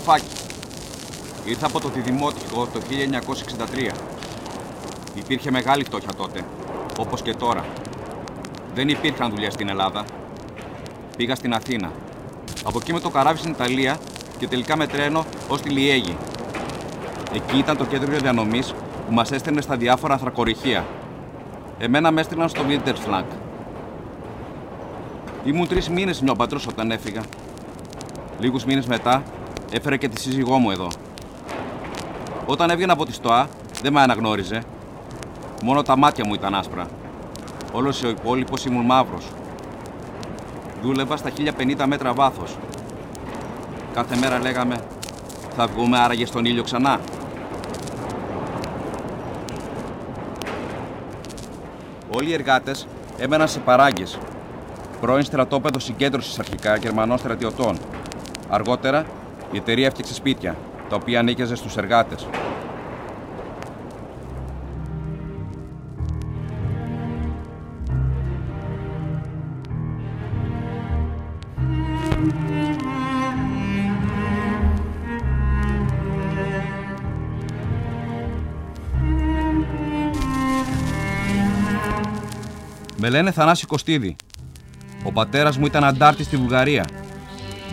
[0.08, 1.50] Σταύρο Τσαφάκη.
[1.50, 2.80] Ήρθα από το Διδημότυχο το
[3.90, 3.94] 1963.
[5.14, 6.44] Υπήρχε μεγάλη φτώχεια τότε,
[6.98, 7.64] όπως και τώρα.
[8.74, 10.04] Δεν υπήρχαν δουλειές στην Ελλάδα.
[11.16, 11.92] Πήγα στην Αθήνα.
[12.64, 13.98] Από εκεί με το καράβι στην Ιταλία
[14.38, 16.16] και τελικά με τρένο ως τη Λιέγη.
[17.34, 18.74] Εκεί ήταν το κέντρο διανομής
[19.06, 20.86] που μας έστελνε στα διάφορα ανθρακοριχεία.
[21.78, 23.24] Εμένα με έστειλαν στο Wintersflank.
[25.44, 27.22] Ήμουν τρεις μήνες νιόπατρο όταν έφυγα.
[28.38, 29.22] Λίγους μήνες μετά
[29.70, 30.88] έφερε και τη σύζυγό μου εδώ.
[32.46, 33.48] Όταν έβγαινα από τη ΣΤΟΑ
[33.82, 34.62] δεν με αναγνώριζε.
[35.62, 36.86] Μόνο τα μάτια μου ήταν άσπρα.
[37.72, 39.26] Όλος ο υπόλοιπος ήμουν μαύρος.
[40.82, 42.56] Δούλευα στα 1050 μέτρα βάθος.
[43.92, 44.76] Κάθε μέρα λέγαμε
[45.56, 47.00] θα βγούμε άραγε στον ήλιο ξανά.
[52.10, 52.86] Όλοι οι εργάτες
[53.18, 54.18] έμεναν σε παράγκες.
[55.00, 57.78] Πρώην στρατόπεδο συγκέντρωσης αρχικά Γερμανών στρατιωτών.
[58.48, 59.04] Αργότερα
[59.52, 60.56] η εταιρεία έφτιαξε σπίτια,
[60.88, 62.26] τα οποία ανήκαιζε στους εργάτες.
[83.00, 84.16] Με λένε Θανάση Κωστίδη.
[85.04, 86.86] Ο πατέρας μου ήταν αντάρτης στη Βουλγαρία.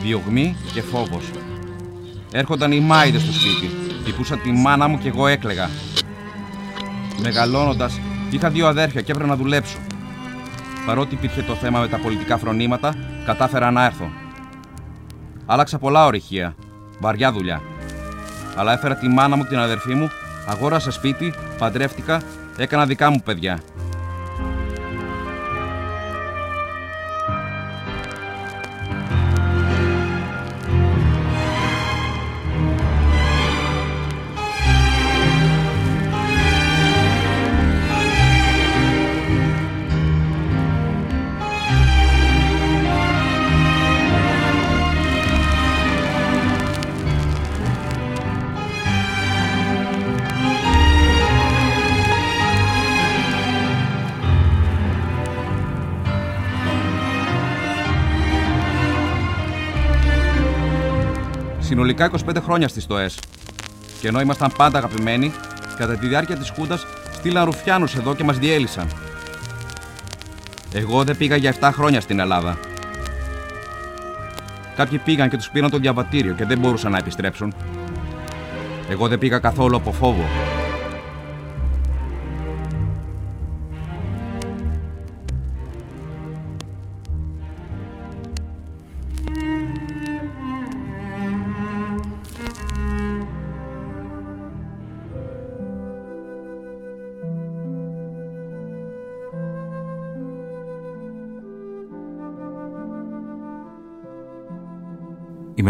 [0.02, 1.24] Διωγμή και φόβος.
[2.38, 3.70] Έρχονταν οι μάιδες στο σπίτι.
[4.06, 5.70] Τυπούσαν τη μάνα μου και εγώ έκλεγα.
[7.22, 9.78] Μεγαλώνοντας, είχα δύο αδέρφια και έπρεπε να δουλέψω.
[10.86, 14.10] Παρότι υπήρχε το θέμα με τα πολιτικά φρονήματα, κατάφερα να έρθω.
[15.46, 16.56] Άλλαξα πολλά ορυχεία.
[17.00, 17.62] Βαριά δουλειά.
[18.56, 20.10] Αλλά έφερα τη μάνα μου και την αδερφή μου,
[20.48, 22.22] αγόρασα σπίτι, παντρεύτηκα,
[22.58, 23.60] έκανα δικά μου παιδιά.
[61.98, 63.20] Συνολικά 25 χρόνια στις ΤΟΕΣ.
[64.02, 65.32] Και ενώ ήμασταν πάντα αγαπημένοι,
[65.78, 68.88] κατά τη διάρκεια της Χούντας στείλαν ρουφιάνους εδώ και μας διέλυσαν.
[70.74, 72.58] Εγώ δεν πήγα για 7 χρόνια στην Ελλάδα.
[74.76, 77.54] Κάποιοι πήγαν και τους πήραν το διαβατήριο και δεν μπορούσαν να επιστρέψουν.
[78.90, 80.26] Εγώ δεν πήγα καθόλου από φόβο.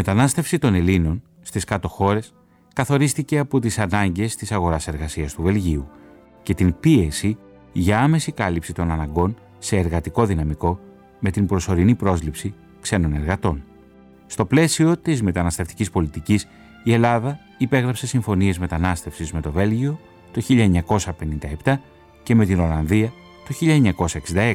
[0.08, 2.34] Μετανάστευση των Ελλήνων στις κάτω χώρες
[2.74, 5.88] καθορίστηκε από τις ανάγκες της αγοράς εργασίας του Βελγίου
[6.43, 7.38] και την πίεση
[7.72, 10.80] για άμεση κάλυψη των αναγκών σε εργατικό δυναμικό
[11.20, 13.64] με την προσωρινή πρόσληψη ξένων εργατών.
[14.26, 16.47] Στο πλαίσιο της μεταναστευτικής πολιτικής,
[16.84, 19.99] η Ελλάδα υπέγραψε συμφωνίες μετανάστευσης με το Βέλγιο
[20.32, 20.41] το
[21.64, 21.74] 1957
[22.24, 23.12] και με την Ολλανδία
[23.47, 23.56] το
[24.34, 24.53] 1966.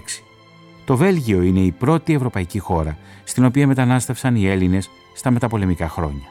[0.85, 6.29] Το Βέλγιο είναι η πρώτη ευρωπαϊκή χώρα στην οποία μετανάστευσαν οι Έλληνες στα μεταπολεμικά χρόνια.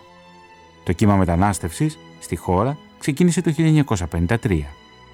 [0.84, 3.54] Το κύμα μετανάστευσης στη χώρα ξεκίνησε το
[4.10, 4.62] 1953,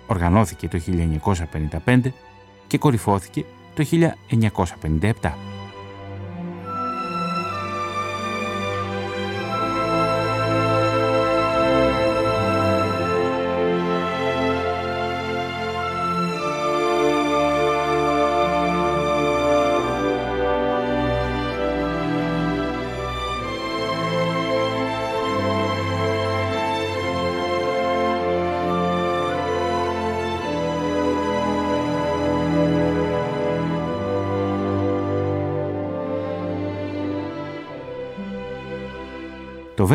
[0.07, 0.81] οργανώθηκε το
[1.85, 1.99] 1955
[2.67, 3.85] και κορυφώθηκε το
[4.91, 5.54] 1957.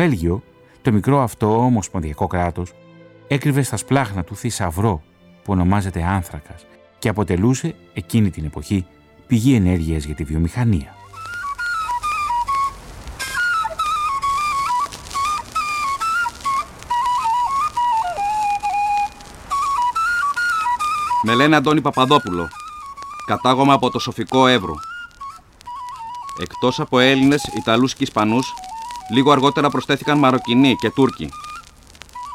[0.01, 0.43] Βέλγιο,
[0.81, 2.73] το μικρό αυτό ομοσπονδιακό κράτος,
[3.27, 5.01] έκρυβε στα σπλάχνα του θησαυρό
[5.43, 6.65] που ονομάζεται άνθρακας
[6.99, 8.85] και αποτελούσε εκείνη την εποχή
[9.27, 10.95] πηγή ενέργειας για τη βιομηχανία.
[21.23, 22.47] Με λένε Αντώνη Παπαδόπουλο.
[23.25, 24.73] Κατάγομαι από το Σοφικό Εύρο.
[26.41, 28.53] Εκτός από Έλληνες, Ιταλούς και Ισπανούς,
[29.13, 31.29] Λίγο αργότερα προσθέθηκαν Μαροκινοί και Τούρκοι.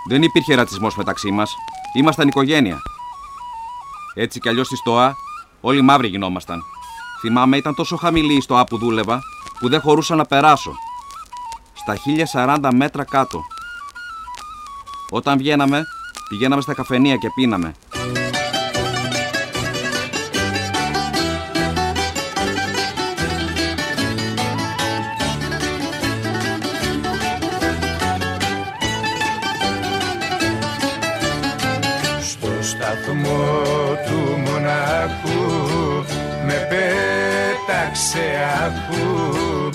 [0.09, 1.55] Δεν υπήρχε ρατσισμός μεταξύ μας.
[1.97, 2.79] Ήμασταν οικογένεια.
[4.15, 5.15] Έτσι κι αλλιώς στη ΣΤΟΑ
[5.61, 6.63] όλοι μαύροι γινόμασταν.
[7.21, 9.21] Θυμάμαι ήταν τόσο χαμηλή η ΣΤΟΑ που δούλευα
[9.59, 10.73] που δεν χωρούσα να περάσω.
[11.75, 11.97] Στα
[12.59, 13.43] 1040 μέτρα κάτω.
[15.11, 15.85] Όταν βγαίναμε,
[16.29, 17.75] πηγαίναμε στα καφενεία και πίναμε.
[38.17, 39.71] Πέταξε άκου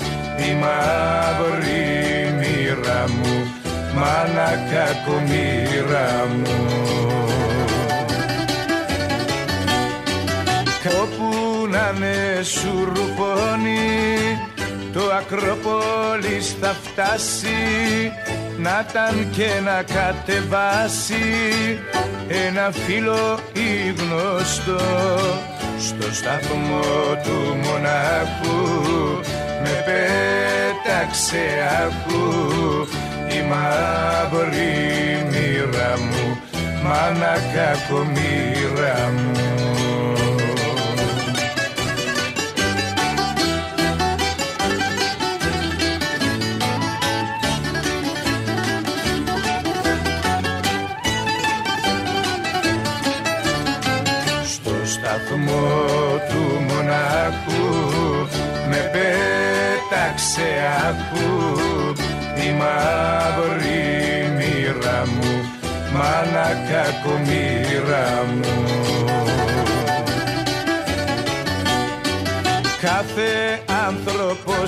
[0.49, 3.51] η μαύρη μοίρα μου
[3.95, 6.75] μάνα κακομοίρα μου.
[11.01, 13.77] Όπου να με σουρπώνει
[14.93, 18.11] το Ακρόπολης θα φτάσει
[18.57, 21.23] να ταν και να κατεβάσει
[22.27, 24.79] ένα φίλο ή γνωστό
[25.87, 26.79] στο σταθμό
[27.23, 28.61] του μονάχου
[29.63, 31.43] με πέταξε
[31.83, 32.27] άκου.
[33.37, 34.75] Η μαύρη
[35.31, 36.37] μοίρα μου
[36.83, 39.00] μάνα κακομοίρα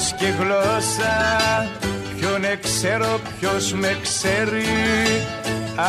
[0.04, 1.16] άνθρωπος και γλώσσα.
[2.20, 4.66] Ποιον ξέρω ποιος με ξέρει.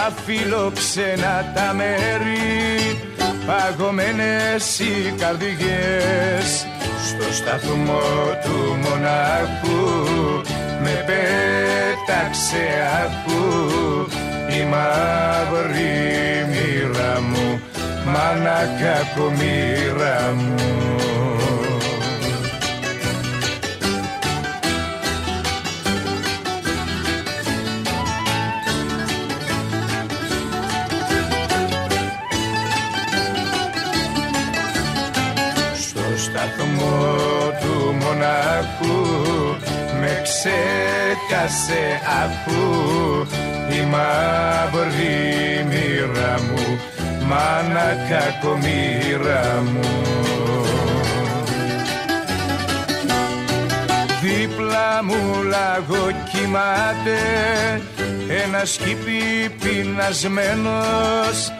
[0.06, 2.98] Αφιλοξενά τα μέρη.
[3.46, 6.66] Παγωμένες οι καρδιές.
[7.06, 8.02] Στο σταθμό
[8.44, 10.02] του μονάχου
[10.82, 12.64] Με πέταξε
[13.02, 13.42] άκου.
[14.60, 17.60] Η μαύρη μοίρα μου
[18.04, 20.93] Μάνα κακομοίρα μου
[37.60, 39.06] του μονάχου.
[40.00, 42.62] Με ξέχασε αφού.
[43.70, 46.78] Η μαύρη μοίρα μου
[47.28, 50.04] μάνα κακομοίρα μου.
[54.22, 57.18] Δίπλα μου λαγό κοιμάται
[58.44, 61.52] ένας σκύπι πεινασμένος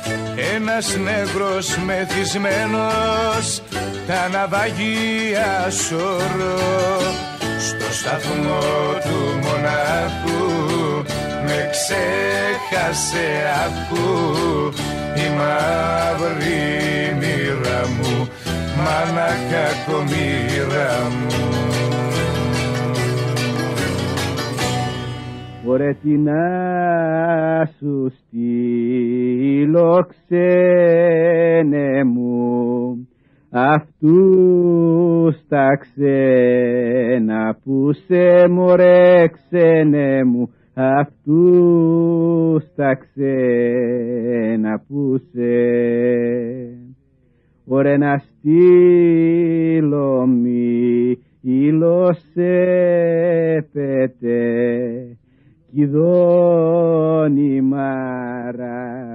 [0.55, 3.62] ένας νευρός μεθυσμένος
[4.07, 6.98] τα ναυαγία σωρό
[7.59, 8.61] στο σταθμό
[9.05, 10.44] του μονάχου.
[11.46, 13.28] Με ξέχασε
[13.64, 14.12] ακού
[15.16, 16.62] η μαύρη
[17.18, 18.28] μοίρα μου
[18.76, 21.32] μάνα κακομοίρα μου.
[25.66, 26.42] Ωραία τι να
[27.78, 33.03] σου στείλω ξένε μου
[33.57, 40.50] αυτούς τα ξένα που σε μωρέ ξένε μου.
[40.74, 45.52] Αυτούς τα ξένα που σε.
[47.66, 52.64] Ωραία να στείλω μη ήλωσε
[53.72, 55.16] πετέ
[55.72, 59.13] Κιδώνει μαραγιάζει μωρέ ξένε μου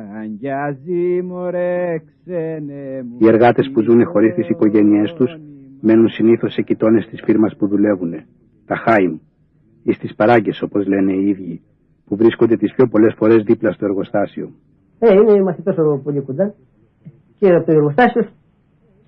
[3.18, 5.38] Οι εργάτες που ζουν χωρίς τις οικογένειές τους
[5.82, 8.14] μένουν συνήθως σε κοιτώνες της φίρμας που δουλεύουν,
[8.66, 9.18] τα χάιμ,
[9.84, 11.62] ή στις παράγκες όπως λένε οι ίδιοι,
[12.06, 14.50] που βρίσκονται τις πιο πολλές φορές δίπλα στο εργοστάσιο.
[15.00, 16.54] Ε, είναι, είμαστε τόσο πολύ κοντά.
[17.40, 18.28] Και από το εργοστάσιο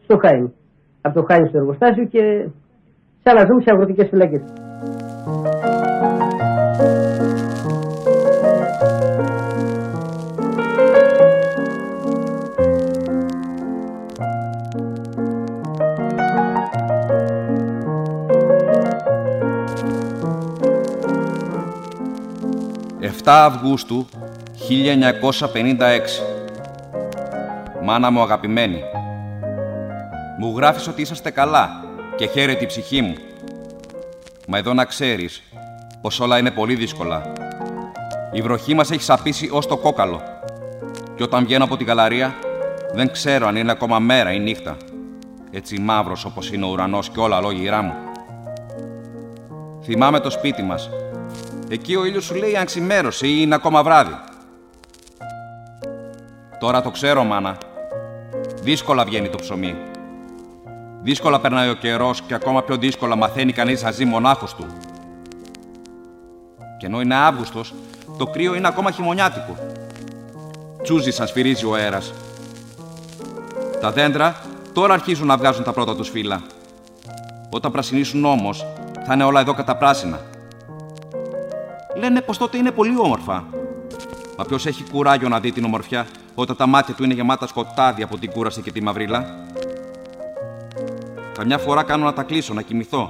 [0.04, 0.48] στο Χάιμ.
[1.02, 2.50] Από το Χάιμ στο εργοστάσιο και
[3.24, 4.44] σαν να ζούμε σε αγροτικές φυλακές.
[23.26, 24.06] Αυγούστου
[24.70, 25.80] 1956
[27.84, 28.82] Μάνα μου αγαπημένη
[30.40, 31.70] Μου γράφεις ότι είσαστε καλά
[32.16, 33.16] και χαίρεται η ψυχή μου
[34.48, 35.42] Μα εδώ να ξέρεις
[36.02, 37.34] πως όλα είναι πολύ δύσκολα.
[38.32, 40.22] Η βροχή μας έχει σαπίσει ως το κόκαλο.
[41.16, 42.36] Και όταν βγαίνω από τη γαλαρία,
[42.94, 44.78] δεν ξέρω αν είναι ακόμα μέρα ή νύχτα.
[45.52, 47.94] Έτσι μαύρος όπως είναι ο ουρανός και όλα λόγια μου.
[49.84, 50.90] Θυμάμαι το σπίτι μας.
[51.72, 54.20] Εκεί ο ήλιος σου λέει αν ξημέρωσε ή είναι ακόμα βράδυ.
[56.60, 57.58] Τώρα το ξέρω, μάνα.
[58.62, 59.76] Δύσκολα βγαίνει το ψωμί.
[61.02, 64.66] Δύσκολα περνάει ο καιρός και ακόμα πιο δύσκολα μαθαίνει κανείς να ζει μονάχος του.
[66.78, 67.74] Και ενώ είναι Αύγουστος,
[68.18, 69.58] το κρύο είναι ακόμα χειμωνιάτικο.
[70.82, 72.14] Τσούζει σαν σφυρίζει ο αέρας.
[73.82, 74.36] Τα δέντρα
[74.74, 76.42] τώρα αρχίζουν να βγάζουν τα πρώτα τους φύλλα.
[77.50, 78.66] Όταν πρασινίσουν όμως,
[79.06, 80.20] θα είναι όλα εδώ καταπράσινα.
[82.02, 83.48] Λένε πως τότε είναι πολύ όμορφα.
[84.38, 88.04] Μα ποιος έχει κουράγιο να δει την ομορφιά όταν τα μάτια του είναι γεμάτα σκοτάδι
[88.04, 89.46] από την κούραση και τη μαυρίλα;
[91.34, 93.10] Καμιά φορά κάνω να τα κλείσω, να κοιμηθώ.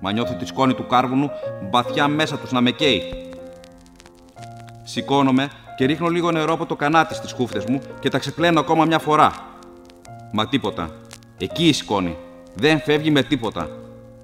[0.00, 1.30] Μα νιώθω τη σκόνη του κάρβουνου
[1.70, 3.30] μπαθιά μέσα τους να με καίει.
[4.82, 8.84] Σηκώνομαι και ρίχνω λίγο νερό από το κανάτι στις χούφτες μου και τα ξεπλένω ακόμα
[8.84, 9.32] μια φορά.
[10.32, 10.90] Μα τίποτα.
[11.38, 12.16] Εκεί η σκόνη.
[12.54, 13.68] Δεν φεύγει με τίποτα.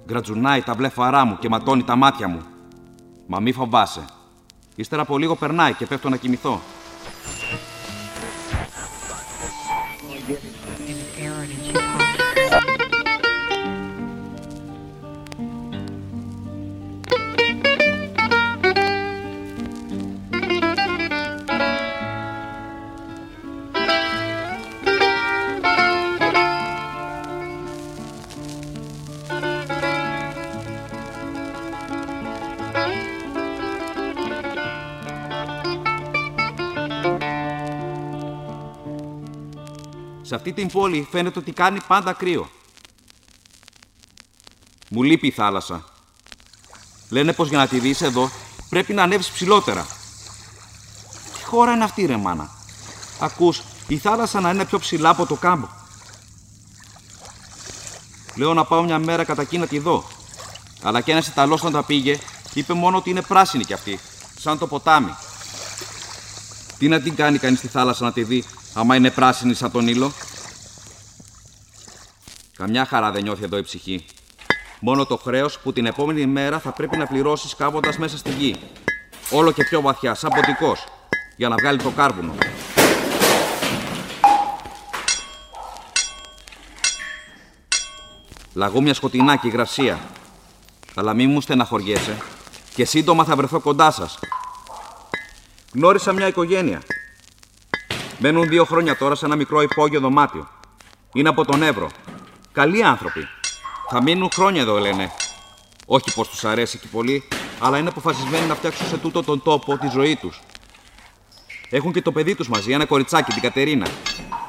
[0.05, 2.41] Γκρατζουνάει τα βλέφαρά μου και ματώνει τα μάτια μου.
[3.27, 4.05] Μα μη φοβάσαι.
[4.75, 6.61] Ύστερα από λίγο περνάει και πέφτω να κοιμηθώ.
[40.31, 42.49] Σε αυτή την πόλη φαίνεται ότι κάνει πάντα κρύο.
[44.89, 45.83] Μου λείπει η θάλασσα.
[47.09, 48.31] Λένε πως για να τη δεις εδώ
[48.69, 49.87] πρέπει να ανέβεις ψηλότερα.
[51.33, 52.49] Τι χώρα είναι αυτή ρε μάνα;
[53.19, 55.67] Ακούς, η θάλασσα να είναι πιο ψηλά από το κάμπο.
[58.35, 60.03] Λέω να πάω μια μέρα κατά εκεί να τη δω.
[60.81, 62.19] Αλλά και ένας Ιταλός όταν τα πήγε,
[62.53, 63.99] είπε μόνο ότι είναι πράσινη κι αυτή,
[64.39, 65.15] σαν το ποτάμι.
[66.77, 69.87] Τι να την κάνει κανείς στη θάλασσα να τη δει, άμα είναι πράσινη σαν τον
[69.87, 70.11] ήλιο.
[72.57, 74.05] Καμιά χαρά δεν νιώθει εδώ η ψυχή.
[74.79, 78.55] Μόνο το χρέος που την επόμενη μέρα θα πρέπει να πληρώσεις κάβοντας μέσα στη γη.
[79.31, 80.85] Όλο και πιο βαθιά, σαν ποτικός,
[81.35, 82.35] για να βγάλει το κάρβουνο.
[88.53, 89.99] Λαγούμια σκοτεινά και υγρασία.
[90.95, 92.17] Αλλά μη μου στεναχωριέσαι
[92.75, 94.19] και σύντομα θα βρεθώ κοντά σας.
[95.73, 96.81] Γνώρισα μια οικογένεια.
[98.23, 100.47] Μένουν δύο χρόνια τώρα σε ένα μικρό υπόγειο δωμάτιο.
[101.13, 101.89] Είναι από τον Εύρο.
[102.51, 103.27] Καλοί άνθρωποι.
[103.89, 105.11] Θα μείνουν χρόνια εδώ, λένε.
[105.85, 107.27] Όχι πως τους αρέσει και πολύ,
[107.59, 110.41] αλλά είναι αποφασισμένοι να φτιάξουν σε τούτο τον τόπο τη ζωή τους.
[111.69, 113.87] Έχουν και το παιδί τους μαζί, ένα κοριτσάκι, την Κατερίνα.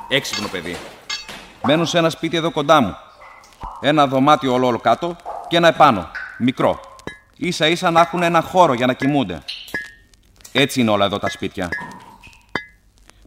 [0.09, 0.77] Έξυπνο παιδί.
[1.67, 2.97] Μένουν σε ένα σπίτι εδώ κοντά μου.
[3.81, 5.17] Ένα δωμάτιο όλο, όλο κάτω
[5.49, 6.11] και ένα επάνω.
[6.39, 6.81] Μικρό.
[7.49, 9.43] σα ίσα να έχουν ένα χώρο για να κοιμούνται.
[10.53, 11.69] Έτσι είναι όλα εδώ τα σπίτια.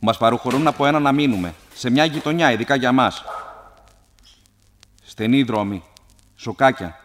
[0.07, 1.53] Μας παροχωρούν από ένα να μείνουμε.
[1.75, 3.23] Σε μια γειτονιά, ειδικά για μας.
[5.03, 5.83] Στενή δρόμη.
[6.35, 6.95] Σοκάκια.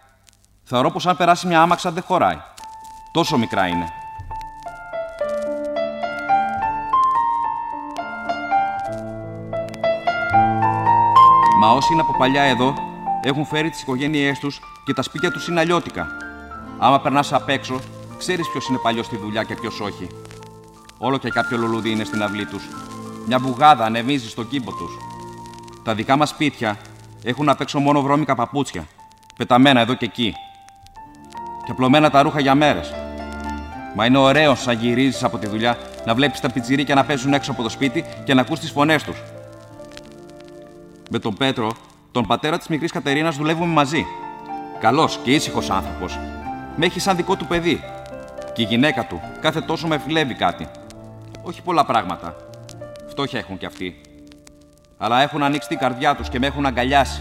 [0.65, 2.39] Θεωρώ πως αν περάσει μια άμαξα δεν χωράει.
[3.13, 3.85] Τόσο μικρά είναι.
[11.61, 12.75] Μα όσοι είναι από παλιά εδώ,
[13.23, 16.07] έχουν φέρει τις οικογένειές τους και τα σπίτια τους είναι αλλιώτικα.
[16.79, 17.81] Άμα περνάς απ' έξω,
[18.19, 20.09] ξέρεις ποιος είναι παλιός στη δουλειά και ποιος όχι.
[20.99, 22.69] Όλο και κάποιο λουλούδι είναι στην αυλή τους.
[23.27, 24.97] Μια μπουγάδα ανεβίζει στο κήπο τους.
[25.85, 26.79] Τα δικά μας σπίτια
[27.25, 28.87] έχουν απ' έξω μόνο βρώμικα παπούτσια,
[29.37, 30.35] πεταμένα εδώ και εκεί.
[31.65, 32.95] Και απλωμένα τα ρούχα για μέρες.
[33.97, 37.51] Μα είναι ωραίο σαν γυρίζεις από τη δουλειά να βλέπεις τα πιτσιρίκια να παίζουν έξω
[37.51, 39.23] από το σπίτι και να ακούς τις φωνές τους.
[41.11, 41.73] Με τον Πέτρο,
[42.13, 44.07] τον πατέρα της μικρής Κατερίνας, δουλεύουμε μαζί.
[44.81, 46.19] Καλός και ήσυχος άνθρωπος.
[46.77, 47.81] Με έχει σαν δικό του παιδί.
[48.53, 50.69] Και η γυναίκα του κάθε τόσο με φιλεύει κάτι.
[51.43, 52.37] Όχι πολλά πράγματα.
[53.21, 54.01] Φτώχεια έχουν κι αυτοί
[54.99, 57.21] αλλά έχουν ανοίξει την καρδιά τους και με έχουν αγκαλιάσει.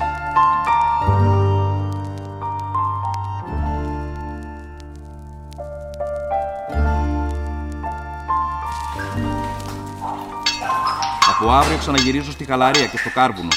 [11.29, 13.49] Από αύριο ξαναγυρίζω στη Χαλαρία και στο Κάρβουνο.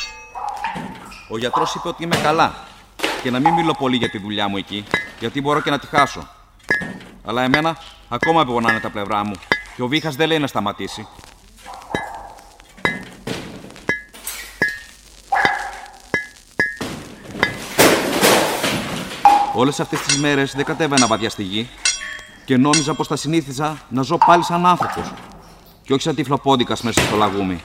[1.29, 2.55] Ο γιατρός είπε ότι είμαι καλά
[3.23, 4.85] και να μην μιλώ πολύ για τη δουλειά μου εκεί,
[5.19, 6.29] γιατί μπορώ και να τη χάσω.
[7.25, 7.77] Αλλά εμένα
[8.09, 9.35] ακόμα πονάνε τα πλευρά μου
[9.77, 11.07] και ο Βίχας δεν λέει να σταματήσει.
[19.55, 21.69] Όλες αυτές τις μέρες δεν κατέβαινα βαθιά στη γη,
[22.45, 25.13] και νόμιζα πως θα συνήθιζα να ζω πάλι σαν άνθρωπος
[25.83, 27.63] και όχι σαν τυφλοπόντικας μέσα στο λαγούμι.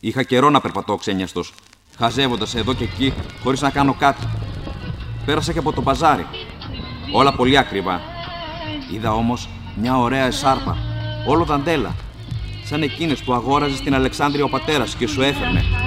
[0.00, 1.54] Είχα καιρό να περπατώ ξένιαστος,
[1.98, 4.28] χαζεύοντας εδώ και εκεί χωρίς να κάνω κάτι.
[5.24, 6.26] Πέρασα και από το παζάρι.
[7.12, 8.00] Όλα πολύ ακριβά.
[8.92, 10.76] Είδα όμως μια ωραία εσάρπα,
[11.26, 11.94] όλο δαντέλα,
[12.64, 15.81] σαν εκείνες που αγόραζες στην Αλεξάνδρεια ο πατέρας και σου έφερνε.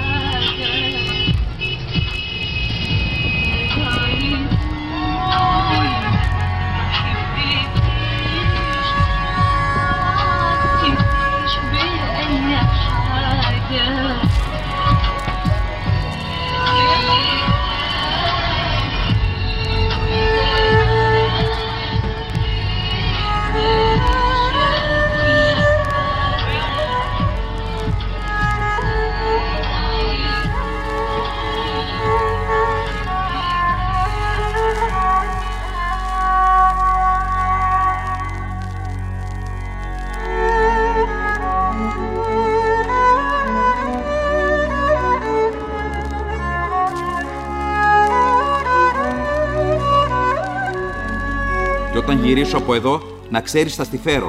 [52.66, 54.28] Από εδώ, να ξέρεις θα στη φέρω.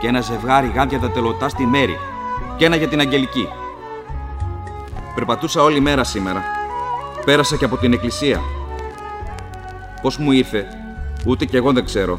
[0.00, 1.98] Και ένα ζευγάρι γάντια δατελωτά στη μέρη.
[2.56, 3.48] Και ένα για την Αγγελική.
[5.14, 6.42] Περπατούσα όλη μέρα σήμερα.
[7.24, 8.40] Πέρασα και από την εκκλησία.
[10.02, 10.66] Πώς μου ήρθε,
[11.26, 12.18] ούτε κι εγώ δεν ξέρω.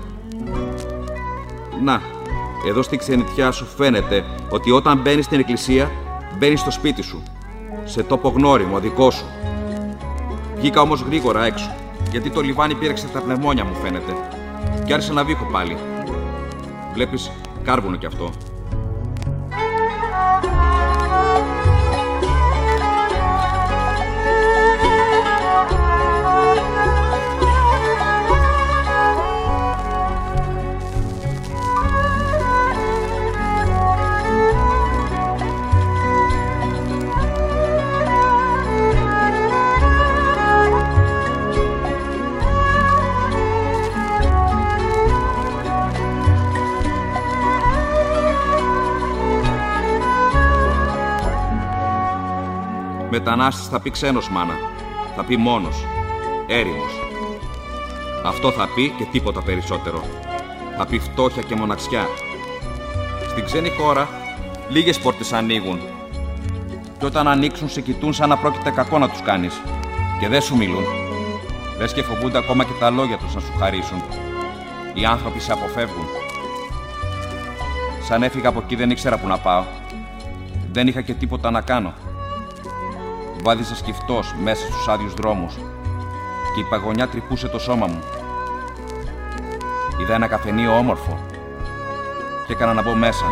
[1.83, 2.01] Να,
[2.67, 5.91] εδώ στη ξενιτιά σου φαίνεται ότι όταν μπαίνεις στην εκκλησία,
[6.37, 7.23] μπαίνεις στο σπίτι σου.
[7.83, 9.25] Σε τόπο γνώριμο, δικό σου.
[10.55, 11.75] Βγήκα όμως γρήγορα έξω,
[12.11, 14.13] γιατί το λιβάνι πήρεξε τα πνευμόνια μου φαίνεται.
[14.89, 15.77] Και άρχισα να βήχω πάλι.
[16.93, 17.31] Βλέπεις,
[17.63, 18.29] κάρβουνο κι αυτό.
[53.19, 54.53] Μετανάστης θα πει ξένος μάνα.
[55.15, 55.85] Θα πει μόνος.
[56.47, 56.91] Έρημος.
[58.25, 60.03] Αυτό θα πει και τίποτα περισσότερο.
[60.77, 62.07] Θα πει φτώχεια και μοναξιά.
[63.29, 64.09] Στην ξένη χώρα,
[64.69, 65.79] λίγες πόρτες ανοίγουν.
[66.99, 69.61] Και όταν ανοίξουν, σε κοιτούν σαν να πρόκειται κακό να τους κάνεις.
[70.19, 70.83] Και δεν σου μιλούν.
[71.79, 74.03] Λες και φοβούνται ακόμα και τα λόγια τους να σου χαρίσουν.
[74.93, 76.05] Οι άνθρωποι σε αποφεύγουν.
[78.03, 79.63] Σαν έφυγα από εκεί δεν ήξερα που να πάω.
[80.71, 81.93] Δεν είχα και τίποτα να κάνω.
[83.43, 85.55] Βάδισα σκυφτός μέσα στους άδειους δρόμους
[86.55, 87.99] και η παγωνιά τρυπούσε το σώμα μου.
[90.01, 91.19] Είδα ένα καφενείο όμορφο
[92.47, 93.25] και έκανα να μπω μέσα.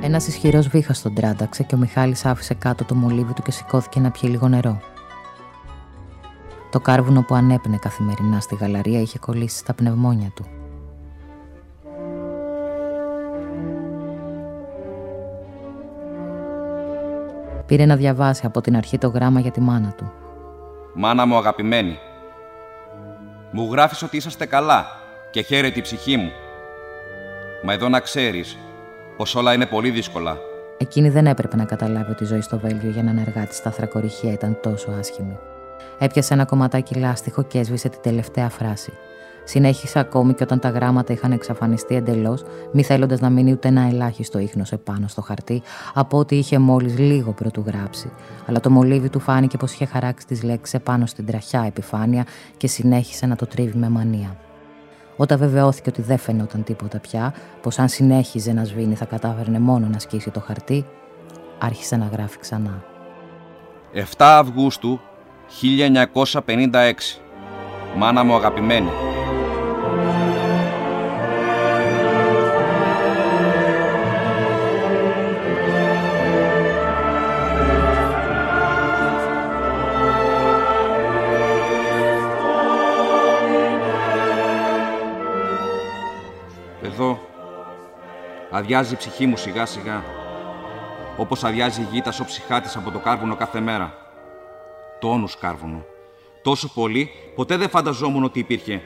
[0.00, 4.00] Ένας ισχυρός βήχας τον τράνταξε και ο Μιχάλης άφησε κάτω το μολύβι του και σηκώθηκε
[4.00, 4.93] να πιει λίγο νερό.
[6.74, 10.44] Το κάρβουνο που ανέπνε καθημερινά στη γαλαρία είχε κολλήσει στα πνευμόνια του.
[17.66, 20.12] Πήρε να διαβάσει από την αρχή το γράμμα για τη μάνα του.
[20.94, 21.98] Μάνα μου αγαπημένη,
[23.50, 24.86] μου γράφεις ότι είσαστε καλά
[25.30, 26.30] και χαίρεται η ψυχή μου.
[27.64, 28.58] Μα εδώ να ξέρεις
[29.16, 30.36] πως όλα είναι πολύ δύσκολα.
[30.78, 34.32] Εκείνη δεν έπρεπε να καταλάβει ότι η ζωή στο Βέλγιο για έναν εργάτη στα θρακοριχεία
[34.32, 35.38] ήταν τόσο άσχημη.
[35.98, 38.92] Έπιασε ένα κομματάκι λάστιχο και έσβησε την τελευταία φράση.
[39.44, 43.82] Συνέχισε ακόμη και όταν τα γράμματα είχαν εξαφανιστεί εντελώς, μη θέλοντας να μείνει ούτε ένα
[43.82, 45.62] ελάχιστο ίχνος επάνω στο χαρτί
[45.94, 48.10] από ό,τι είχε μόλις λίγο πρωτού γράψει.
[48.46, 52.26] Αλλά το μολύβι του φάνηκε πως είχε χαράξει τις λέξεις επάνω στην τραχιά επιφάνεια
[52.56, 54.36] και συνέχισε να το τρίβει με μανία.
[55.16, 59.86] Όταν βεβαιώθηκε ότι δεν φαινόταν τίποτα πια, πως αν συνέχιζε να σβήνει θα κατάφερνε μόνο
[59.86, 60.84] να σκίσει το χαρτί,
[61.58, 62.84] άρχισε να γράφει ξανά.
[63.94, 65.00] 7 Αυγούστου
[65.48, 67.20] 1956.
[67.96, 68.90] Μάνα μου αγαπημένη.
[86.82, 87.18] Εδώ
[88.50, 90.02] αδειάζει η ψυχή μου σιγά σιγά
[91.16, 94.03] όπως αδειάζει η γη τα σοψυχά της από το κάρβουνο κάθε μέρα
[95.00, 95.84] τόνους κάρβουνο.
[96.42, 98.82] Τόσο πολύ, ποτέ δεν φανταζόμουν ότι υπήρχε.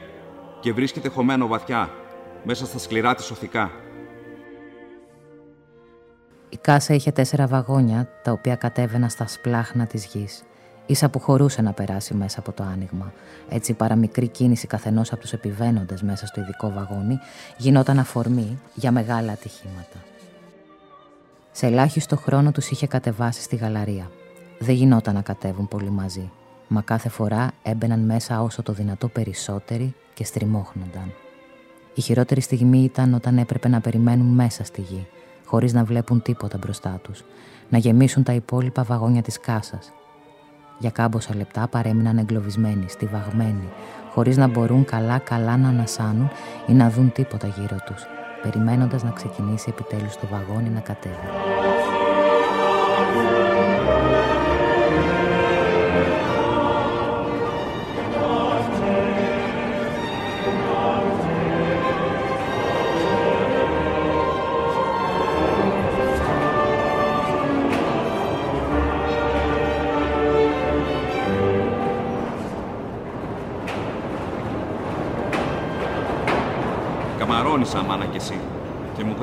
[0.60, 1.90] Και βρίσκεται χωμένο βαθιά,
[2.44, 3.70] μέσα στα σκληρά της οθικά.
[6.48, 10.42] Η κάσα είχε τέσσερα βαγόνια, τα οποία κατέβαιναν στα σπλάχνα της γης.
[10.86, 13.12] Ίσα που χωρούσε να περάσει μέσα από το άνοιγμα.
[13.48, 17.18] Έτσι η παραμικρή κίνηση καθενός από τους επιβαίνοντες μέσα στο ειδικό βαγόνι
[17.56, 20.04] γινόταν αφορμή για μεγάλα ατυχήματα.
[21.52, 24.10] Σε ελάχιστο χρόνο τους είχε κατεβάσει στη γαλαρία.
[24.58, 26.30] Δεν γινόταν να κατέβουν πολύ μαζί,
[26.68, 31.12] μα κάθε φορά έμπαιναν μέσα όσο το δυνατό περισσότεροι και στριμώχνονταν.
[31.94, 35.06] Η χειρότερη στιγμή ήταν όταν έπρεπε να περιμένουν μέσα στη γη,
[35.44, 37.24] χωρίς να βλέπουν τίποτα μπροστά τους,
[37.68, 39.92] να γεμίσουν τα υπόλοιπα βαγόνια της κάσας.
[40.78, 43.68] Για κάμποσα λεπτά παρέμειναν εγκλωβισμένοι, στιβαγμένοι,
[44.14, 46.30] χωρίς να μπορούν καλά-καλά να ανασάνουν
[46.66, 48.06] ή να δουν τίποτα γύρω τους,
[48.42, 51.26] περιμένοντας να ξεκινήσει επιτέλους το βαγόνι να κατέβει.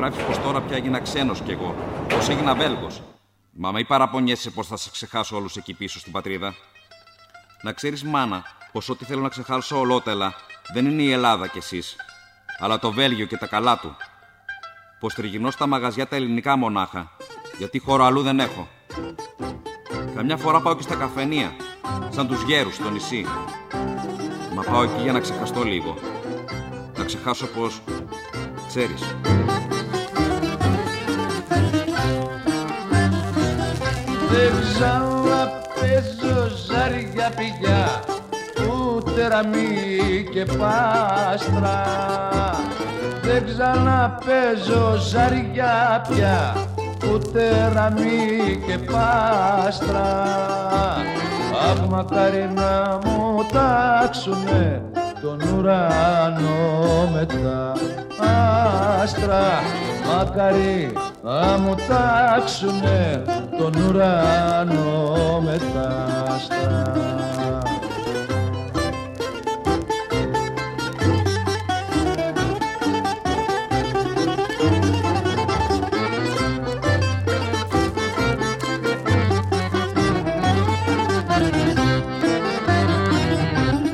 [0.09, 1.75] Και μου γράφει πως τώρα πια έγινα ξένος κι εγώ.
[2.09, 3.01] Πως έγινα Βέλγος.
[3.51, 6.53] Μα μη παραπονιέσαι πως θα σε ξεχάσω όλους εκεί πίσω στην πατρίδα;
[7.61, 10.33] Να ξέρεις, μάνα, πως ό,τι θέλω να ξεχάσω ολότελα
[10.73, 11.95] δεν είναι η Ελλάδα κι εσείς,
[12.59, 13.95] αλλά το Βέλγιο και τα καλά του.
[14.99, 17.11] Πως τριγυρνώ στα μαγαζιά τα ελληνικά μονάχα,
[17.57, 18.67] γιατί χώρο αλλού δεν έχω.
[20.15, 21.55] Καμιά φορά πάω και στα καφενεία,
[22.09, 23.25] σαν τους γέρους στο νησί.
[24.55, 25.97] Μα πάω εκεί για να ξεχαστώ λίγο.
[26.97, 27.81] Να ξεχάσω πως...
[28.67, 29.01] ξέρεις.
[34.35, 38.03] Δεν ξαναπέζω ζάρια πηγιά
[38.71, 41.83] ούτε ραμί και πάστρα.
[43.21, 46.55] Δεν ξαναπέζω ζάρια πια
[47.13, 50.25] ούτε ραμί και πάστρα.
[51.69, 54.81] Αχ μακάρι να μου τάξουνε
[55.21, 57.73] τον ουρανό με τα
[59.01, 59.61] άστρα.
[60.07, 60.93] Μακάρι
[61.25, 63.23] να μου τάξουνε
[63.57, 66.91] τον ουρανό με τα άστρα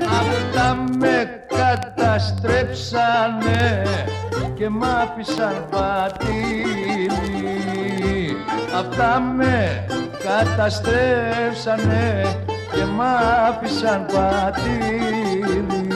[0.05, 3.84] Αυτά με καταστρέψανε
[4.53, 6.40] και μ' άφησαν πατήλι
[9.01, 9.85] Αυτά με
[10.23, 12.21] καταστρέψανε
[12.73, 13.01] και μ'
[13.47, 15.87] άφησαν πατήλι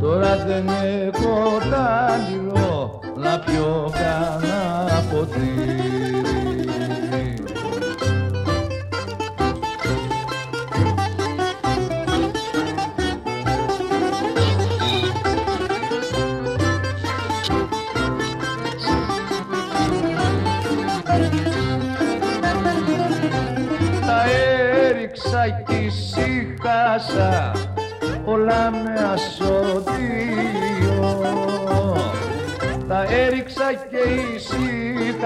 [0.00, 0.68] Τώρα δεν
[1.06, 5.91] έχω τάλιρο να πιω κανένα ποτήρι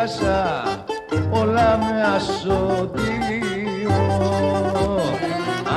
[0.06, 0.62] ησύχασα
[1.30, 3.98] όλα με ασωτείο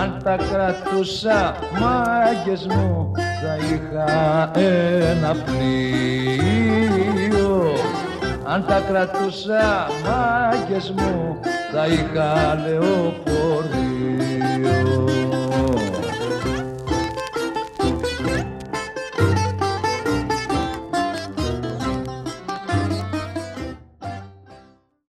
[0.02, 4.52] Αν τα κρατούσα μάγκες μου θα είχα
[5.12, 6.78] ένα πλοίο.
[8.46, 11.40] Αν τα κρατούσα μάγκες μου
[11.72, 13.29] θα είχα λεωφορείο